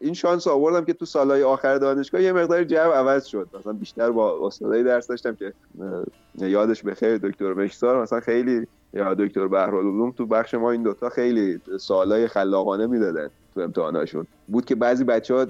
[0.01, 3.49] این شانس آوردم که تو سالهای آخر دانشگاه یه مقدار جو عوض شد.
[3.59, 5.53] مثلا بیشتر با استادای درس داشتم که
[6.39, 11.61] یادش بخیر دکتر مشسار مثلا خیلی یا دکتر بهرالعلوم تو بخش ما این دوتا خیلی
[11.81, 14.27] سوالای خلاقانه می‌دادن تو امتحاناشون.
[14.49, 15.47] بود که بعضی بچه ها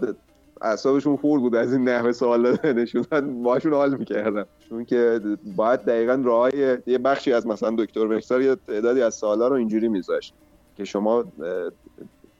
[0.62, 3.04] اعصابشون خورد بود از این نحوه سوال دادنشون.
[3.12, 4.46] من باشون حال می‌کردم.
[4.68, 5.20] چون که
[5.56, 9.88] باید دقیقا راهای یه بخشی از مثلا دکتر مشسار یه تعدادی از سوالا رو اینجوری
[9.88, 10.34] میذاشت
[10.76, 11.24] که شما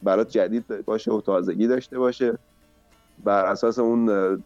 [0.03, 2.38] برات جدید باشه و تازگی داشته باشه.
[3.25, 4.43] بر اساس اون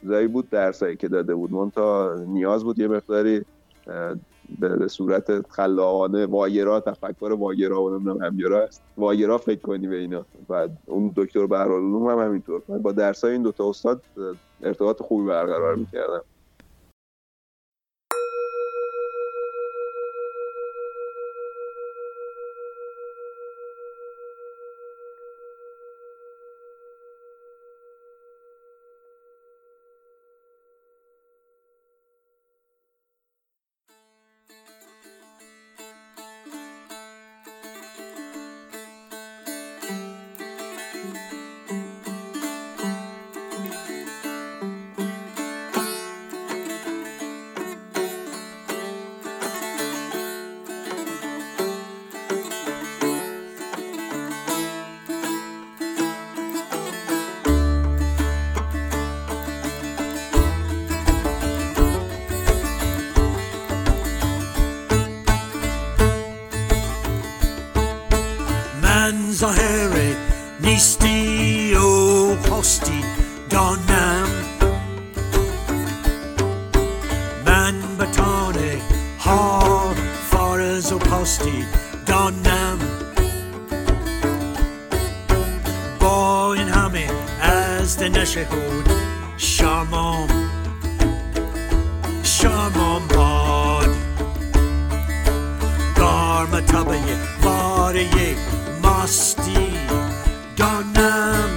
[0.00, 1.52] چیزایی بود درسایی که داده بود.
[1.52, 3.44] من تا نیاز بود یه مقداری
[4.60, 8.82] به صورت خلاقانه واگرا تفکر واگرا و نمی‌دونم همیرا است.
[8.96, 10.24] واگرا فکر کنی به اینا.
[10.48, 12.60] بعد اون دکتر بهرالعلوم هم همینطور.
[12.60, 14.02] با درسای این دوتا استاد
[14.62, 16.22] ارتباط خوبی برقرار می‌کردم.
[88.16, 88.90] نشهود
[89.36, 90.28] شامام
[92.22, 93.94] شامام باد.
[95.96, 96.98] گرم تبه
[97.42, 98.06] باره
[98.82, 99.74] ماستی.
[100.56, 101.50] دانم.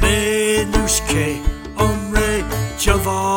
[0.00, 1.36] بنوش که
[1.78, 2.42] عمر
[2.78, 3.35] جوان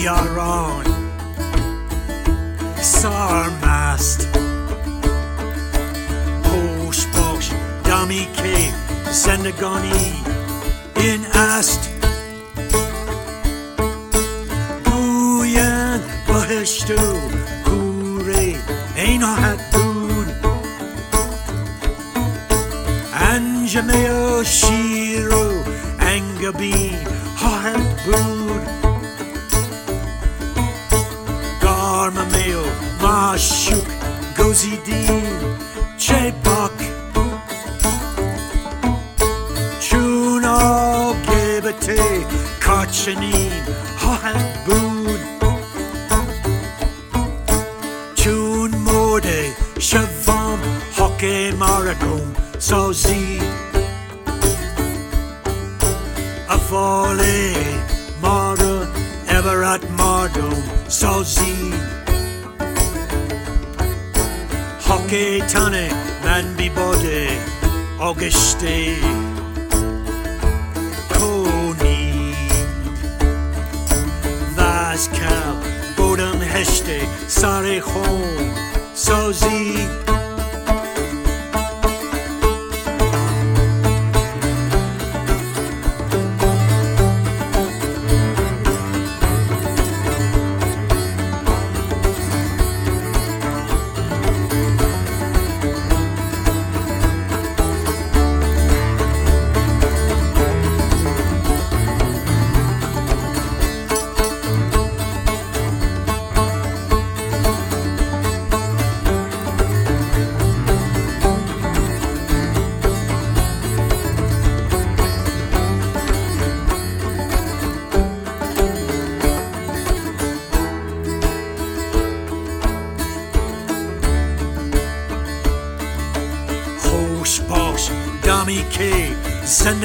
[0.00, 0.84] We are on.
[2.80, 4.20] Sarmast
[6.42, 7.48] Posh Posh,
[7.84, 8.72] Dummy K
[9.12, 10.04] Sendagoni
[11.08, 11.82] in Ast.
[14.84, 16.98] Booyan Bahishtu
[17.66, 18.56] Kure
[18.96, 20.28] Aino Hatun
[23.28, 24.89] Anjameo Shi
[43.10, 43.64] Janine
[44.02, 45.18] Holland Boone.
[48.14, 49.38] Tune Mode,
[49.86, 50.58] Siobhan,
[50.92, 53.40] Hockey Maracombe, Sozi.
[56.48, 57.54] A volley,
[58.22, 58.86] Mara,
[59.26, 61.56] Everett Mardome, Sozi.
[64.86, 65.88] Hockey Tony,
[66.22, 67.26] Manby Body,
[67.98, 69.29] Auguste.
[75.00, 75.54] از کل
[75.96, 78.54] بودم هشته سر خون.
[78.94, 79.88] سازی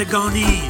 [0.08, 0.65] Agony.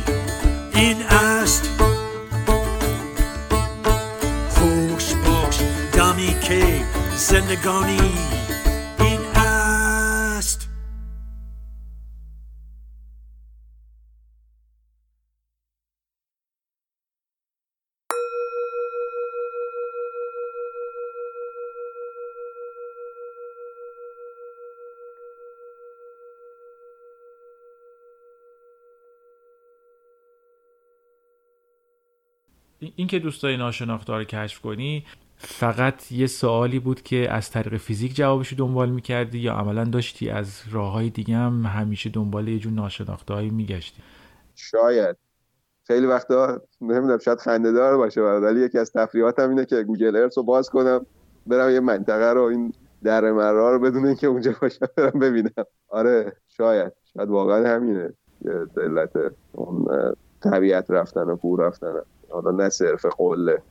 [32.96, 35.04] این که دوست داری ناشناخته رو کشف کنی
[35.36, 40.62] فقط یه سوالی بود که از طریق فیزیک جوابش دنبال می‌کردی یا عملا داشتی؟ از
[40.70, 44.02] راه های دیگه هم همیشه دنبال یه جور ناشناخته هایی میگشتی؟
[44.54, 45.16] شاید.
[45.86, 50.38] خیلی وقتا نمی‌دونم شاید خنده دار باشه ولی یکی از تفریحاتم اینه که گوگل ارث
[50.38, 51.06] رو باز کنم
[51.46, 52.72] برم یه منطقه رو این
[53.02, 55.64] در مرا رو بدون اینکه اونجا باشم برم ببینم.
[55.88, 56.92] آره شاید.
[57.14, 58.12] شاید واقعا همینه.
[58.76, 59.10] علت
[59.52, 59.86] اون
[60.42, 61.92] طبیعت رفتن و کور رفتن.
[62.42, 63.62] حالا نه صرف قله.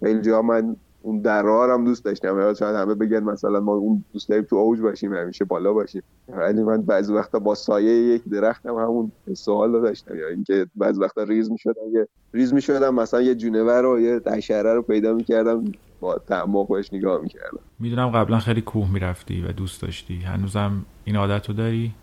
[0.00, 2.54] خیلی جا من اون درها هم دوست داشتم.
[2.54, 6.02] شاید همه بگن مثلا ما اون دوست داریم تو اوج باشیم همیشه بالا باشیم.
[6.28, 10.16] ولی من بعضی وقتا با سایه یک درخت هم همون سوال رو داشتم.
[10.16, 14.74] یا اینکه بعضی وقتا ریز می‌شدم یه ریز می‌شدم مثلا یه جونور رو یه حشره
[14.74, 15.64] رو پیدا می‌کردم
[16.00, 17.60] با تعمق بهش نگاه می‌کردم.
[17.78, 20.14] می‌دونم قبلا خیلی کوه می‌رفتی و دوست داشتی.
[20.14, 21.94] هنوزم این عادت رو داری؟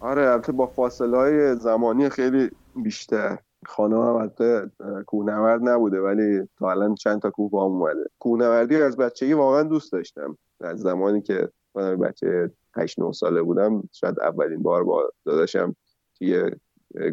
[0.00, 3.38] آره البته با فاصله های زمانی خیلی بیشتر.
[3.64, 4.60] خانه هم حتی
[5.06, 8.04] کوهنورد نبوده ولی تا الان چند تا کوه با هم اومده.
[8.18, 10.38] کوهنوردی از بچگی واقعا دوست داشتم.
[10.60, 15.76] از زمانی که من بچه 8 9 ساله بودم شاید اولین بار با داداشم
[16.18, 16.50] توی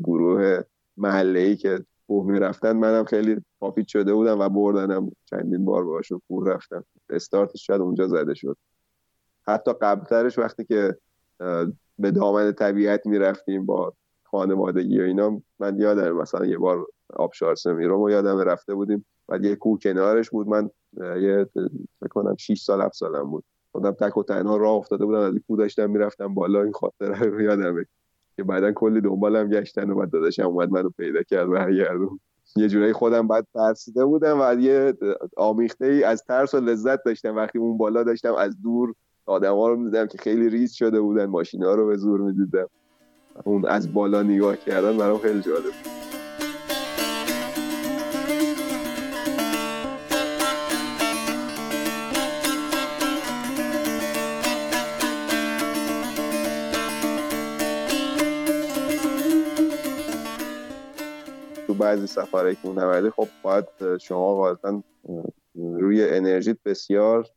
[0.04, 0.62] گروه
[0.98, 5.12] محله که کوه می‌رفتن منم خیلی پاپیت شده بودم و بردنم.
[5.26, 6.86] چندین بار باشون کوه رفتم.
[7.10, 8.58] استارتش شاید اونجا زده شد.
[9.48, 10.98] حتی قبلترش وقتی که
[12.00, 13.94] به دامن طبیعت می‌رفتیم با
[14.34, 19.38] خانوادگی و اینا من یادم مثلا یه بار آبشار سمیرو رو یادم رفته بودیم و
[19.38, 21.50] یه کوه کنارش بود من یه
[22.00, 23.44] فکر کنم 6 سال 7 سالم بود.
[23.72, 27.42] خودم تک و تنها راه افتاده بودم از کوه داشتم می‌رفتم بالا این خاطره رو
[27.42, 27.86] یادمه
[28.36, 32.20] که بعدا کلی دنبالم گشتن و بعد داداشم اومد منو پیدا کرد و برگردون.
[32.56, 34.94] یه جورایی خودم بعد ترسیده بودم و یه
[35.38, 37.36] آمیخته ای از ترس و لذت داشتم.
[37.36, 38.94] وقتی اون بالا داشتم از دور
[39.26, 42.68] آدما رو می‌دیدم که خیلی ریز شده بودن ماشینا رو به زور می‌دیدم.
[43.44, 45.74] اون از بالا نگاه کردن برام خیلی جالب
[61.68, 64.84] تو بعضی سفرهای کوهنوردی خب باید شما غالبا
[65.56, 67.28] روی انرژیت بسیار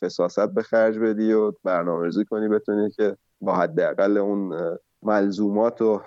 [0.00, 4.52] فساست به خرج بدی و برنامه‌ریزی کنی بتونی که با حداقل اون
[5.02, 6.02] ملزومات و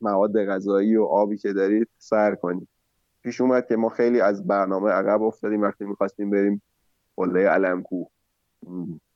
[0.00, 2.68] مواد غذایی و آبی که دارید سر کنید.
[3.22, 6.62] پیش اومد که ما خیلی از برنامه عقب افتادیم وقتی می‌خواستیم بریم
[7.16, 8.04] قله علمکو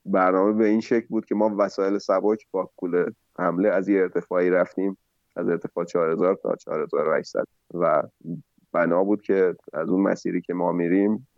[0.05, 4.50] برنامه به این شکل بود که ما وسایل سبک با کل حمله از یه ارتفاعی
[4.50, 4.98] رفتیم
[5.37, 8.02] از ارتفاع 4000 تا 4800 و
[8.72, 11.29] بنا بود که از اون مسیری که ما میریم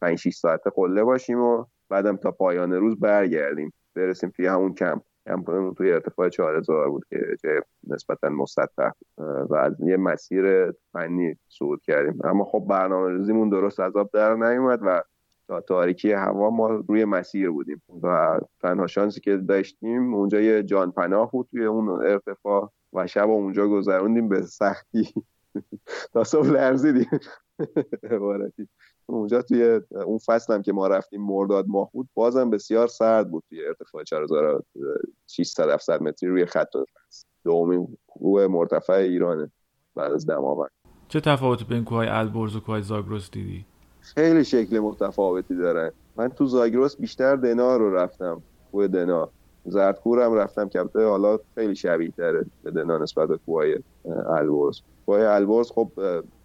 [0.00, 5.02] 5 6 ساعت قله باشیم و بعدم تا پایان روز برگردیم برسیم توی همون کمپ.
[5.26, 11.82] کمپمون توی ارتفاع 4000 بود که جای نسبتا مسطح و از یه مسیر فنی صعود
[11.82, 12.20] کردیم.
[12.24, 15.02] اما خب برنامه ریزیمون درست از آب در نیومد و
[15.48, 17.82] تا تاریکی هوا ما روی مسیر بودیم.
[18.02, 23.28] و تنها شانسی که داشتیم اونجا یه جان پناه بود توی اون ارتفاع و شب
[23.28, 25.14] اونجا گذروندیم به سختی.
[26.12, 27.10] تا صبح لرزیدیم.
[29.06, 33.44] اونجا توی اون فصل هم که ما رفتیم مرداد ماه بود بازم بسیار سرد بود
[33.48, 36.68] توی ارتفاع 4600 700 متری روی خط
[37.44, 39.50] دومین کوه مرتفع ایرانه
[39.94, 40.70] بعد از دماوند
[41.08, 43.64] چه تفاوتی بین کوههای البرز و کوههای زاگرس دیدی؟
[44.00, 48.42] خیلی شکل متفاوتی دارن من تو زاگرس بیشتر دنا رو رفتم
[48.72, 49.28] کوه دنا.
[49.64, 53.74] زردکور هم رفتم که حالا خیلی شبیه تره به دنا نسبت به کوه
[54.28, 54.80] البرز.
[55.06, 55.90] کوه البرز خب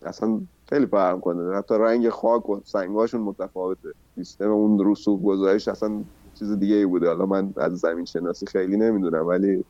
[0.02, 0.42] اصلا
[0.74, 3.90] خیلی فرق کنه حتی رنگ خاک و سنگاشون متفاوته.
[4.16, 6.04] سیستم اون رسوب گذاریش اصلا
[6.40, 7.08] چیز دیگه ای بوده.
[7.08, 9.66] حالا من از زمین شناسی خیلی نمی‌دونم ولی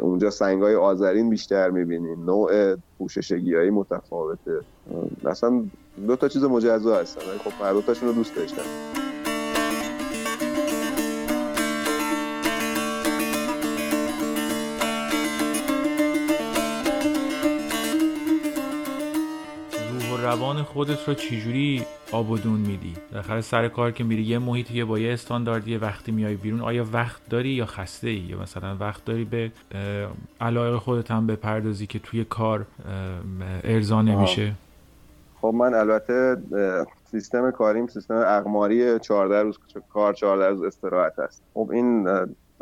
[0.00, 4.60] اونجا سنگ های آذرین بیشتر می‌بینین نوع پوششگی های متفاوته.
[5.24, 5.64] اصلا
[6.06, 7.20] دو تا چیز مجزا هستن.
[7.20, 9.07] خب هر رو دوست داشتم.
[20.58, 25.12] روان خودت رو چجوری آبودون میدی؟ بالاخره سر کار که میری یه محیطی با یه
[25.12, 29.52] استانداردی وقتی میای بیرون آیا وقت داری یا خسته ای یا مثلا وقت داری به
[30.40, 32.66] علایق خودت هم بپردازی که توی کار
[33.64, 34.52] ارضا نمیشه؟
[35.40, 36.36] خب من البته
[37.10, 39.58] سیستم کاریم سیستم اقماری 14 روز
[39.92, 41.42] کار 14 روز استراحت است.
[41.54, 42.08] خب این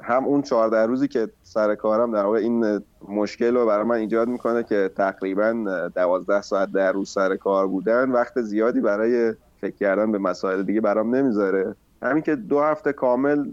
[0.03, 4.29] هم اون 14 روزی که سر کارم در واقع این مشکل رو برای من ایجاد
[4.29, 5.53] می‌کنه که تقریبا
[5.95, 10.81] 12 ساعت در روز سر کار بودن وقت زیادی برای فکر کردن به مسائل دیگه
[10.81, 11.75] برام نمی‌ذاره.
[12.03, 13.45] همین که دو هفته کامل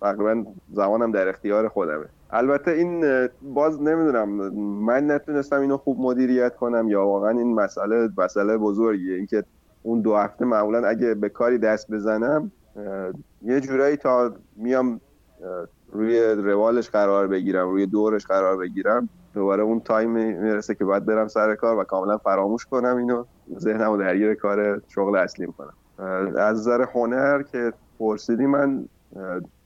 [0.00, 2.04] تقریبا زمانم در اختیار خودمه.
[2.30, 3.04] البته این
[3.42, 4.28] باز نمی‌دونم
[4.84, 9.16] من نتونستم اینو خوب مدیریت کنم یا واقعا این مسئله مسئله بزرگیه.
[9.16, 9.44] اینکه
[9.82, 12.52] اون دو هفته معمولا اگه به کاری دست بزنم
[13.42, 15.00] یه جورایی تا میام
[15.92, 19.08] روی روالش قرار بگیرم روی دورش قرار بگیرم.
[19.34, 23.24] دوباره اون تایم می‌رسه که باید برم سر کار و کاملا فراموش کنم اینو.
[23.58, 25.74] ذهنم رو درگیر کار شغل اصلیم کنم.
[26.36, 28.88] از نظر هنر که پرسیدی من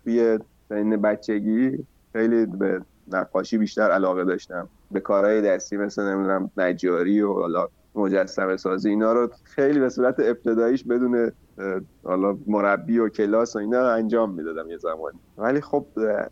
[0.05, 2.81] توی سن بچگی خیلی به
[3.13, 4.69] نقاشی بیشتر علاقه داشتم.
[4.91, 10.21] به کارهای دستی مثل نمی‌دونم نجاری و حالا مجسمه سازی اینا رو خیلی به صورت
[10.21, 11.33] ابتداییش بدون
[12.05, 15.19] حالا مربی و کلاس و اینا انجام می‌دادم یه زمانی.
[15.37, 15.87] ولی خب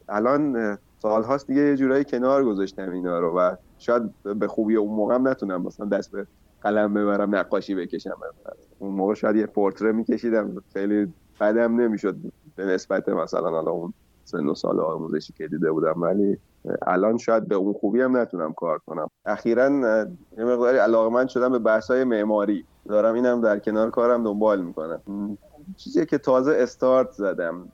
[0.09, 5.19] الان سالهاست دیگه یه جورایی کنار گذاشتم اینا رو و شاید به خوبی اون موقع
[5.19, 6.27] نتونم مثلا دست به
[6.61, 8.17] قلم ببرم نقاشی بکشم.
[8.79, 10.65] اون موقع شاید یه پورتره میکشیدم.
[10.73, 12.17] خیلی قدم نمی‌شد
[12.57, 16.03] به نسبت مثلا حالا اون سن و سال آموزشی که دیده بودم.
[16.03, 16.39] ولی
[16.87, 19.09] الان شاید به اون خوبی هم نتونم کار کنم.
[19.27, 19.65] اخیرا
[20.39, 22.65] یه مقداری علاقمند شدم به بحث های معماری.
[22.89, 25.01] دارم اینم در کنار کارم دنبال می‌کنم.
[25.77, 27.69] چیزی که تازه استارت زدم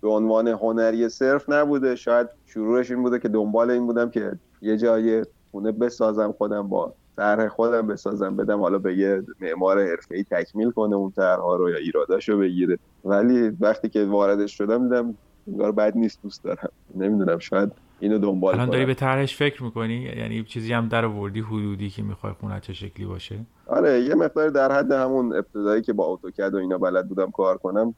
[0.00, 1.94] به عنوان هنری صرف نبوده.
[1.96, 4.32] شاید شروعش این بوده که دنبال این بودم که
[4.62, 10.24] یه جای خونه بسازم خودم با طرح خودم بسازم بدم حالا به یه معمار حرفه‌ای
[10.30, 12.78] تکمیل کنه اون طرحها رو یا ایراداشو بگیره.
[13.04, 15.14] ولی وقتی که واردش شدم دیدم
[15.46, 16.68] انگار بد نیست دوست دارم.
[16.94, 17.72] نمی‌دونم شاید
[18.04, 22.02] اینو دنبال الان داری به طرحش فکر می‌کنی؟ یعنی چیزی هم در آوردی حدودی که
[22.02, 26.54] می‌خوای خونه چه شکلی باشه؟ آره یه مقدار در حد همون ابتدایی که با اتوکد
[26.54, 27.94] و اینا بلد بودم کار کنم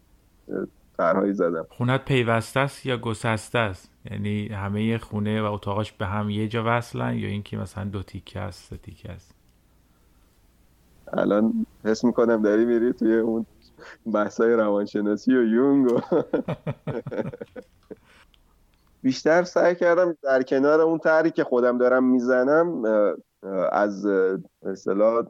[0.97, 1.67] طرحهایی زدم.
[1.69, 6.63] خونت پیوسته است یا گسسته است؟ یعنی همه خونه و اتاقاش به هم یه جا
[6.67, 9.35] وصلن یا اینکه مثلا دو تیکه است سه تیکه است؟
[11.13, 13.47] الان حس می‌کنم داری میری توی اون
[14.13, 16.01] بحثای روانشناسی و یونگ و
[19.07, 22.83] بیشتر سعی کردم در کنار اون طرحی که خودم دارم می‌زنم
[23.73, 24.07] از
[24.63, 25.25] اصطلاح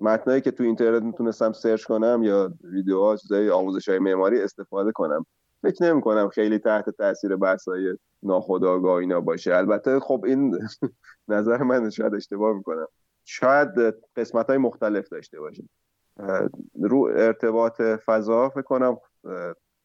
[0.00, 5.26] متنایی که تو اینترنت می‌تونستم سرچ کنم یا ویدیوها چیزای آموزش های معماری استفاده کنم.
[5.62, 9.56] فکر نمی کنم خیلی تحت تاثیر بحثای ناخودآگاه اینا باشه.
[9.56, 10.58] البته خب این
[11.28, 12.86] نظر من شاید اشتباه می‌کنم.
[13.24, 13.68] شاید
[14.16, 15.64] قسمت های مختلف داشته باشه
[16.82, 18.96] رو ارتباط فضا فکر کنم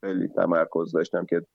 [0.02, 1.46] خیلی تمرکز داشتم که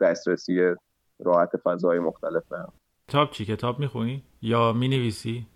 [0.00, 0.74] دسترسی
[1.18, 2.72] راحت فضای مختلف هم.
[3.08, 5.46] کتاب چی؟ کتاب می‌خونی؟ یا می‌نویسی؟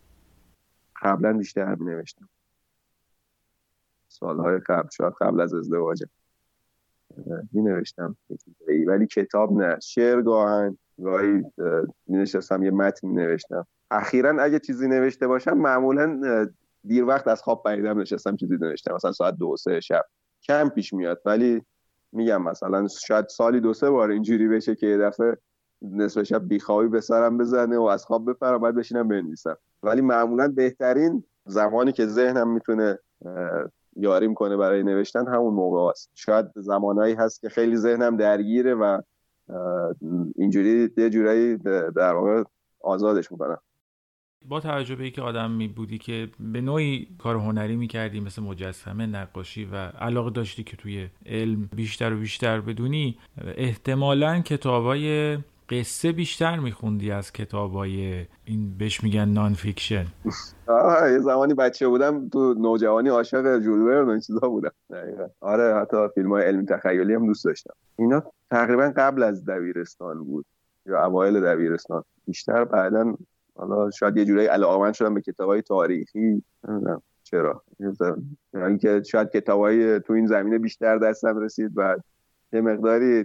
[1.02, 2.28] قبلا بیشتر می نوشتم
[4.08, 6.06] سالهای قبل شاید قبل از ازدواجم
[7.52, 8.16] می نوشتم
[8.86, 9.78] ولی کتاب نه.
[9.82, 11.42] شعر گاهن گاهی
[12.06, 16.20] می نشستم یه متن می نوشتم اخیرا اگه چیزی نوشته باشم معمولا
[16.84, 18.94] دیر وقت از خواب پریدم نشستم چیزی نوشتم.
[18.94, 20.04] مثلا ساعت دو سه شب.
[20.42, 21.62] کم پیش میاد ولی
[22.12, 25.36] میگم مثلا شاید سالی دو سه بار اینجوری بشه که یه دفعه
[25.82, 29.56] نصف شب بیخوابی به سرم بزنه و از خواب بپرم باید بشینم بنویسم.
[29.82, 32.98] ولی معمولا بهترین زمانی که ذهنم می‌تونه
[33.96, 39.00] یاریم کنه برای نوشتن همون موقع است شاید زمانایی هست که خیلی ذهنم درگیره و
[40.36, 41.56] اینجوری یه جورایی
[41.96, 42.42] در واقع
[42.80, 43.58] آزادش می‌کنم.
[44.49, 49.07] با توجه به اینکه آدم می بودی که به نوعی کار هنری می‌کردی مثل مجسمه
[49.07, 53.18] نقاشی و علاقه داشتی که توی علم بیشتر و بیشتر بدونی
[53.57, 55.38] احتمالا کتابای
[55.68, 60.06] قصه بیشتر میخوندی از کتابای این بهش میگن non-fiction
[61.12, 64.72] یه زمانی بچه بودم تو نوجوانی عاشق ژول ورن و این چیزا بودم.
[64.90, 65.26] دقیقا.
[65.40, 67.74] آره حتی فیلم های علمی تخیلی هم دوست داشتم.
[67.97, 70.47] اینا تقریبا قبل از دبیرستان بود
[70.86, 72.05] یا اوایل دبیرستان.
[72.26, 73.16] بیشتر بعدا
[73.55, 77.62] حالا شاید یه جورایی علاقمند شدم به کتابای تاریخی نمی‌دونم چرا.
[78.55, 81.96] اینکه شاید کتابای تو این زمینه بیشتر دستم رسید و
[82.53, 83.24] یه مقداری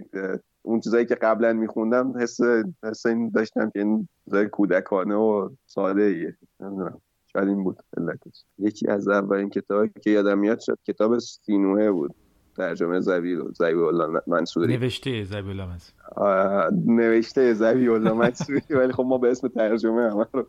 [0.62, 2.40] اون چیزایی که قبلا میخوندم حس
[2.84, 7.00] حس این داشتم که این چیزای کودکانه و ساده ایه نمی‌دونم.
[7.32, 8.44] شاید این بود علتش.
[8.58, 12.14] یکی از اولین کتابی که یادم میاد شد کتاب سینوه بود.
[12.58, 14.76] ترجمه زبیل زبیل الله منصوری.
[14.76, 15.76] نوشته زبیل الله
[16.16, 20.46] آه، نوشته زبی الله منصوری ولی خب ما به اسم ترجمه همه رو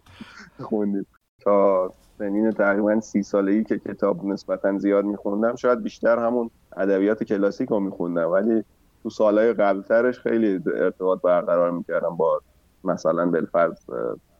[0.59, 1.05] خوندیم.
[1.41, 7.69] تا سنین تقریبا سی سالگی که کتاب نسبتا زیاد میخوندم شاید بیشتر همون ادبیات کلاسیک
[7.69, 8.29] رو میخوندم.
[8.29, 8.63] ولی
[9.03, 12.41] تو سالهای قبلترش خیلی ارتباط برقرار می‌کردم با
[12.83, 13.77] مثلا بالفرض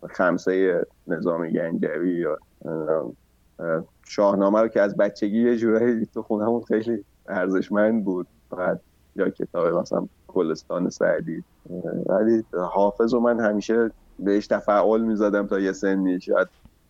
[0.10, 3.12] خمسه نظام گنجوی یا اه،
[3.60, 8.28] اه، شاهنامه رو که از بچگی یه جورایی تو خونمون خیلی ارزشمند بود.
[8.52, 8.82] بعد
[9.16, 11.44] یا کتاب مثلا گلستان سعدی.
[12.10, 16.48] ولی حافظ رو من همیشه بهش تفعال می‌زدم تا یه سنی شاید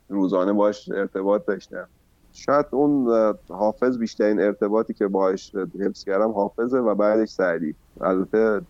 [0.09, 1.89] روزانه باش ارتباط داشتم.
[2.33, 3.07] شاید اون
[3.49, 7.75] حافظ بیشترین ارتباطی که باش حفظ کردم حافظه و بعدش سعدی.
[8.01, 8.61] البته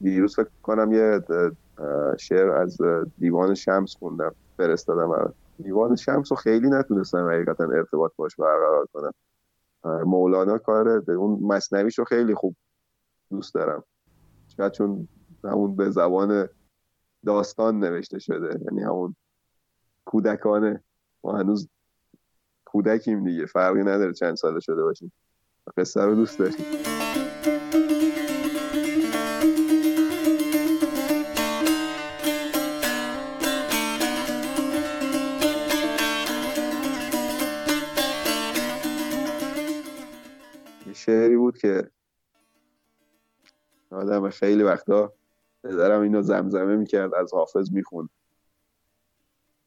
[0.00, 1.20] دیروز فکر کنم یه
[2.20, 2.78] شعر از
[3.18, 5.34] دیوان شمس خوندم فرستادم.
[5.64, 9.12] دیوان شمس رو خیلی نتونستم حقیقتا ارتباط باش برقرار کنم.
[9.84, 12.56] مولانا کار اون مصنویش رو خیلی خوب
[13.30, 13.84] دوست دارم.
[14.56, 15.08] شاید چون
[15.44, 16.48] همون به زبان
[17.26, 19.16] داستان نوشته شده یعنی همون
[20.04, 20.82] کودکانه
[21.24, 21.68] ما هنوز
[22.64, 25.12] کودکیم دیگه فرقی نداره چند ساله شده باشیم.
[25.76, 27.07] قصه رو دوست داریم
[40.98, 41.90] شعری بود که
[43.90, 45.12] آدم خیلی وقتا
[45.64, 48.08] پدرم اینو زمزمه می‌کرد از حافظ می‌خوند.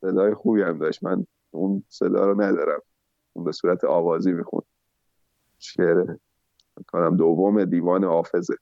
[0.02, 1.04] صدای خوبی هم داشت.
[1.04, 2.82] من اون صدا رو ندارم.
[3.34, 4.64] اون به صورت آوازی می‌خوند.
[5.60, 6.16] شعر
[6.88, 8.56] کنم دوم دیوان حافظه.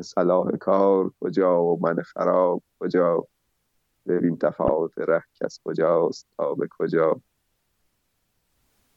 [0.00, 3.26] صلاح کار کجا و من خراب کجا؟
[4.06, 7.20] ببین تفاوت ره کس کجاست تا به کجا؟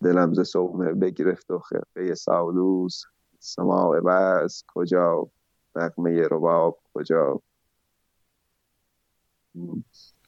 [0.04, 3.04] دلم ز صومعه بگرفت و خرقه سالوس.
[3.40, 5.28] سماع بس کجا؟
[5.76, 7.42] نغمه رباب کجا؟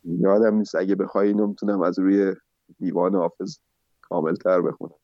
[0.03, 0.75] یادم نیست.
[0.75, 2.35] اگه بخوای اینو می‌تونم از روی
[2.79, 3.57] دیوان حافظ
[4.01, 4.95] کاملتر بخونم.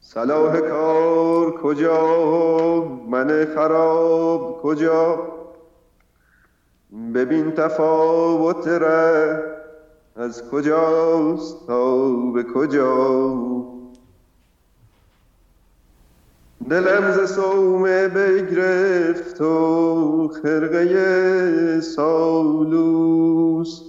[0.00, 5.26] صلاح کار کجا؟ من خراب کجا؟
[7.14, 9.49] ببین تفاوت ره.
[10.20, 13.36] از کجاست تا به کجا؟
[16.70, 23.82] دلم ز صومعه بگرفت و خرقه سالوس.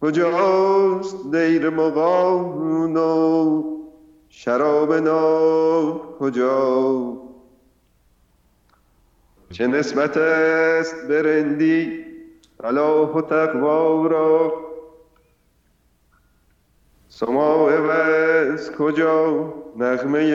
[0.00, 3.62] کجاست دیر مغان و
[4.28, 7.12] شراب ناب کجا؟
[9.50, 12.03] چه نسبت است برندی
[12.64, 14.52] صلاح و تقوا را
[17.08, 20.34] سماع وز کجا نغمه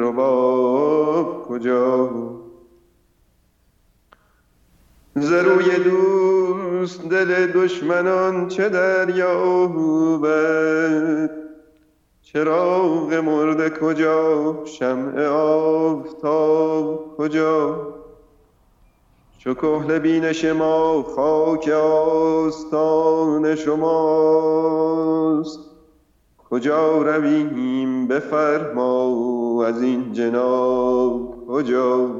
[0.00, 2.10] رباب کجا
[5.14, 10.24] ز روی دوست دل دشمنان چه دریابد
[12.22, 18.03] چراغ مرده کجا شمع آفتاب کجا
[19.44, 25.60] چو کحل بینش ما خاک آستان شماست.
[26.50, 32.10] کجا رویم بفرما از این جناب؟ کجا؟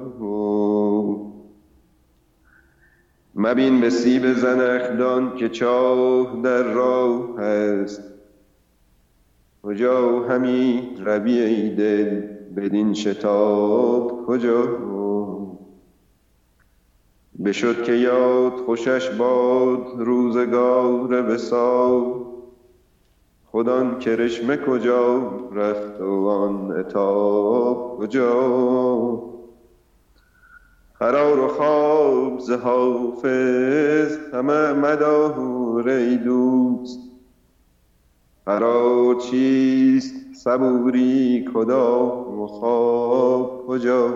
[3.35, 8.03] مبین به سیب زنخدان که چاه در راه است
[9.62, 12.20] کجا همی روی ای دل
[12.57, 14.94] بدین شتاب؟ کجا؟
[17.43, 22.24] بشد که یاد خوشش باد روزگار وصال.
[23.47, 29.22] خودان کرشمه کجا رفت و آن عتاب کجا؟
[30.99, 36.99] قرار و خواب ز حافظ همه مدار ای دوست.
[38.47, 44.14] قرار چیست؟ صبوری کدام و خواب کجا؟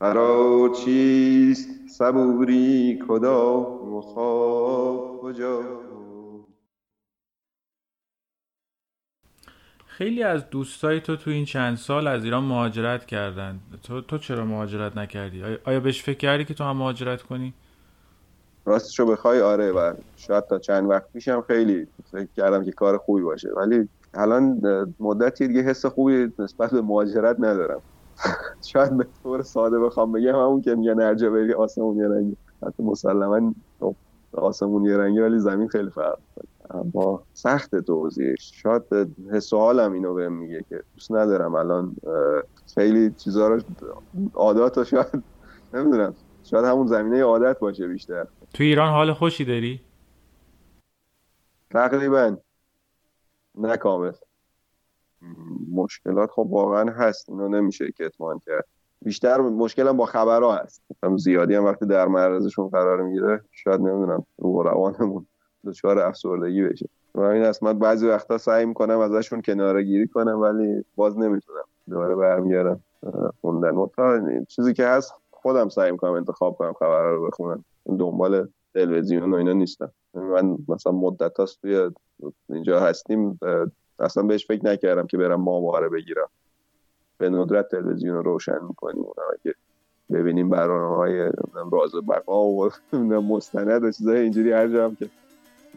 [0.00, 5.62] قرار چیست صبوری کدام و خواب کجا
[9.86, 14.44] خیلی از دوستای تو تو این چند سال از ایران مهاجرت کردن تو, تو چرا
[14.44, 17.54] مهاجرت نکردی؟ آیا- بهش فکر کردی که تو هم مهاجرت کنی؟
[18.64, 23.22] راستشو بخوای آره و شاید تا چند وقت پیشم خیلی فکر کردم که کار خوبی
[23.22, 24.60] باشه ولی الان
[25.00, 27.82] مدتی دیگه حس خوبی نسبت به مهاجرت ندارم
[28.62, 32.36] شاید به طور ساده بخوام بگم همون که میگن هر جا بری آسمون یه رنگی
[32.62, 33.96] حتی مسلما خب،
[34.32, 36.18] آسمون یه رنگی ولی زمین خیلی فرق.
[36.70, 38.52] اما سخت توضیحش.
[38.54, 38.82] شاید
[39.32, 41.96] حس و حالم اینو بهم میگه که دوست ندارم الان
[42.74, 43.60] خیلی چیزا رو
[44.34, 45.22] عادات رو شاید
[45.74, 46.14] نمی‌دونم.
[46.44, 48.26] شاید همون زمینه عادت باشه بیشتر.
[48.54, 49.80] تو ایران حال خوشی داری؟
[51.70, 52.36] تقریبا.
[53.54, 54.12] نه کامل.
[55.72, 58.64] مشکلات خب واقعا هست اینو نمیشه کتمان کرد.
[59.02, 60.82] بیشتر مشکلم با خبرها هست.
[61.02, 65.26] هم زیادی هم وقتی در معرضشون قرار می‌گیره شاید نمی‌دونم رو روانمون
[65.66, 66.88] دچار افسردگی بشه.
[67.14, 71.64] و این است من بعضی وقتا سعی می‌کنم ازشون کناره گیری کنم ولی باز نمی‌تونم.
[71.90, 72.80] دوباره برمیگردم
[73.40, 73.70] خوندن.
[73.70, 77.64] مطمئن چیزی که هست خودم سعی می‌کنم انتخاب کنم خبرها رو بخونم.
[77.86, 79.92] دنبال تلویزیون و اینا نیستم.
[80.14, 81.90] من مثلا مدت هاست توی
[82.48, 83.40] اینجا هستیم
[84.00, 86.28] اصلا بهش فکر نکردم که برم ماهواره بگیرم.
[87.18, 89.54] به ندرت تلویزیون رو روشن می‌کنیم اونم که
[90.12, 91.30] ببینیم برنامه های
[91.72, 95.08] راز بقا و مستند و چیزای اینجوری هر جا که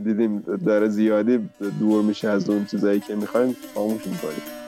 [0.03, 1.49] دیدیم داره زیادی
[1.79, 4.60] دور میشه از اون چیزایی که می‌خوایم خاموش می‌کنیم.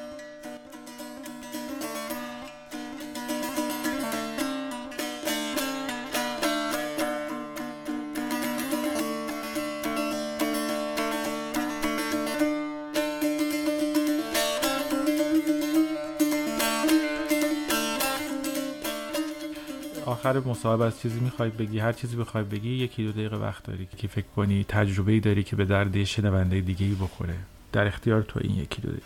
[20.05, 23.87] آخر مصاحبه از چیزی می‌خوای بگی هر چیزی بخوای بگی یکی دو دقیقه وقت داری
[23.97, 27.35] که فکر کنی تجربه داری که به درد شنونده دیگه ای بخوره.
[27.71, 29.05] در اختیار تو این یکی دو دقیقه.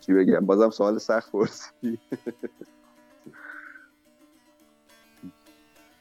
[0.00, 1.72] چی بگم؟ بازم سوال سخت پرسی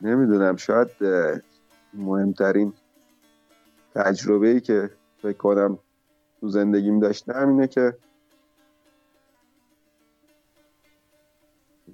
[0.01, 0.89] نمی‌دونم شاید
[1.93, 2.73] مهمترین
[3.95, 4.89] تجربه ای که
[5.21, 5.79] فکر کنم
[6.39, 7.97] تو زندگیم داشتم اینه که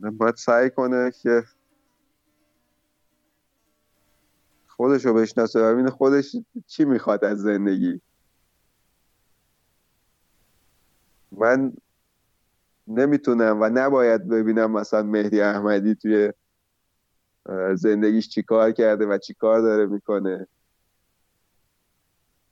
[0.10, 1.44] باید سعی کنه که
[4.68, 6.36] خودش رو بشناسه و ببینه خودش
[6.68, 8.02] چی می‌خواد از زندگی.
[11.32, 11.74] من
[12.88, 16.34] نمی‌تونم و نباید ببینم مثلا مهدی احمدی توی
[17.74, 20.48] زندگیش چی کار کرده و چی کار داره می‌کنه.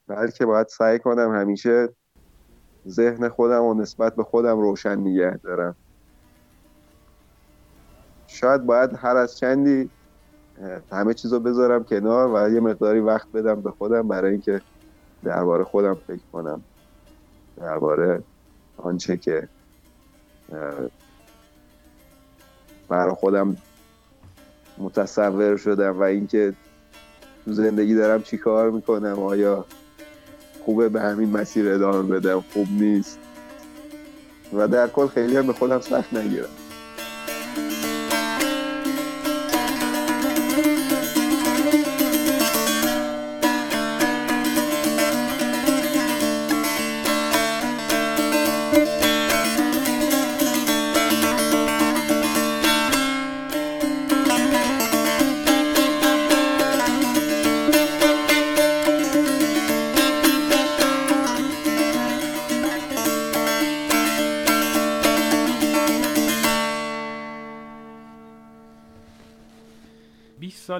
[0.06, 1.88] بلکه باید سعی کنم همیشه
[2.88, 5.76] ذهن خودم و نسبت به خودم روشن نگه دارم.
[8.32, 9.90] شاید باید هر از چندی
[10.92, 14.60] همه چیز رو بذارم کنار و یه مقداری وقت بدم به خودم برای اینکه
[15.24, 16.62] درباره خودم فکر کنم.
[17.56, 18.22] درباره
[18.76, 19.48] آنچه که
[22.88, 23.56] برای خودم
[24.78, 26.54] متصور شدم و اینکه
[27.44, 29.64] تو زندگی دارم چی کار می‌کنم آیا
[30.64, 33.18] خوبه به همین مسیر ادامه بدم خوب نیست؟
[34.52, 36.59] و در کل خیلی هم به خودم سخت نگیرم.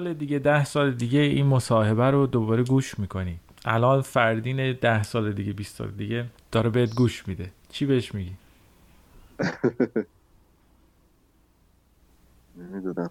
[0.01, 3.39] سال دیگه ده سال دیگه این مصاحبه رو دوباره گوش می‌کنی.
[3.65, 7.51] الان فردین ده سال دیگه 20 سال دیگه داره بهت گوش میده.
[7.69, 8.33] چی بهش میگی؟
[12.57, 13.09] نمی‌دونم.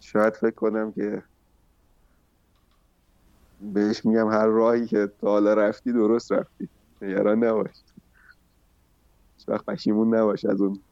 [0.00, 1.22] شاید فکر کنم که
[3.60, 6.68] بهش میگم هر راهی که تا حالا رفتی درست رفتی.
[7.02, 7.84] نگران نباش.
[9.48, 10.84] وقت پشیمون نباش از اون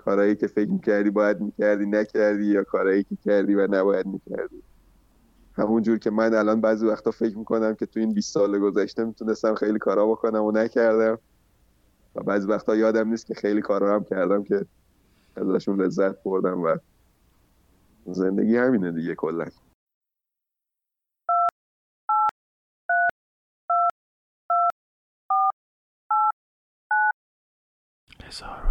[0.00, 4.62] کارهایی که فکر می‌کردی باید می‌کردی نکردی یا کارهایی که کردی و نباید می‌کردی؟
[5.54, 9.54] همونجور که من الان بعضی وقتا فکر می‌کنم که تو این 20 سال گذشته می‌تونستم
[9.54, 11.18] خیلی کارا بکنم و نکردم.
[12.14, 14.66] و بعضی وقتا یادم نیست که خیلی کارا هم کردم که
[15.36, 16.76] ازشون لذت بردم و
[18.06, 19.46] زندگی همینه دیگه کلا.
[28.24, 28.69] هزار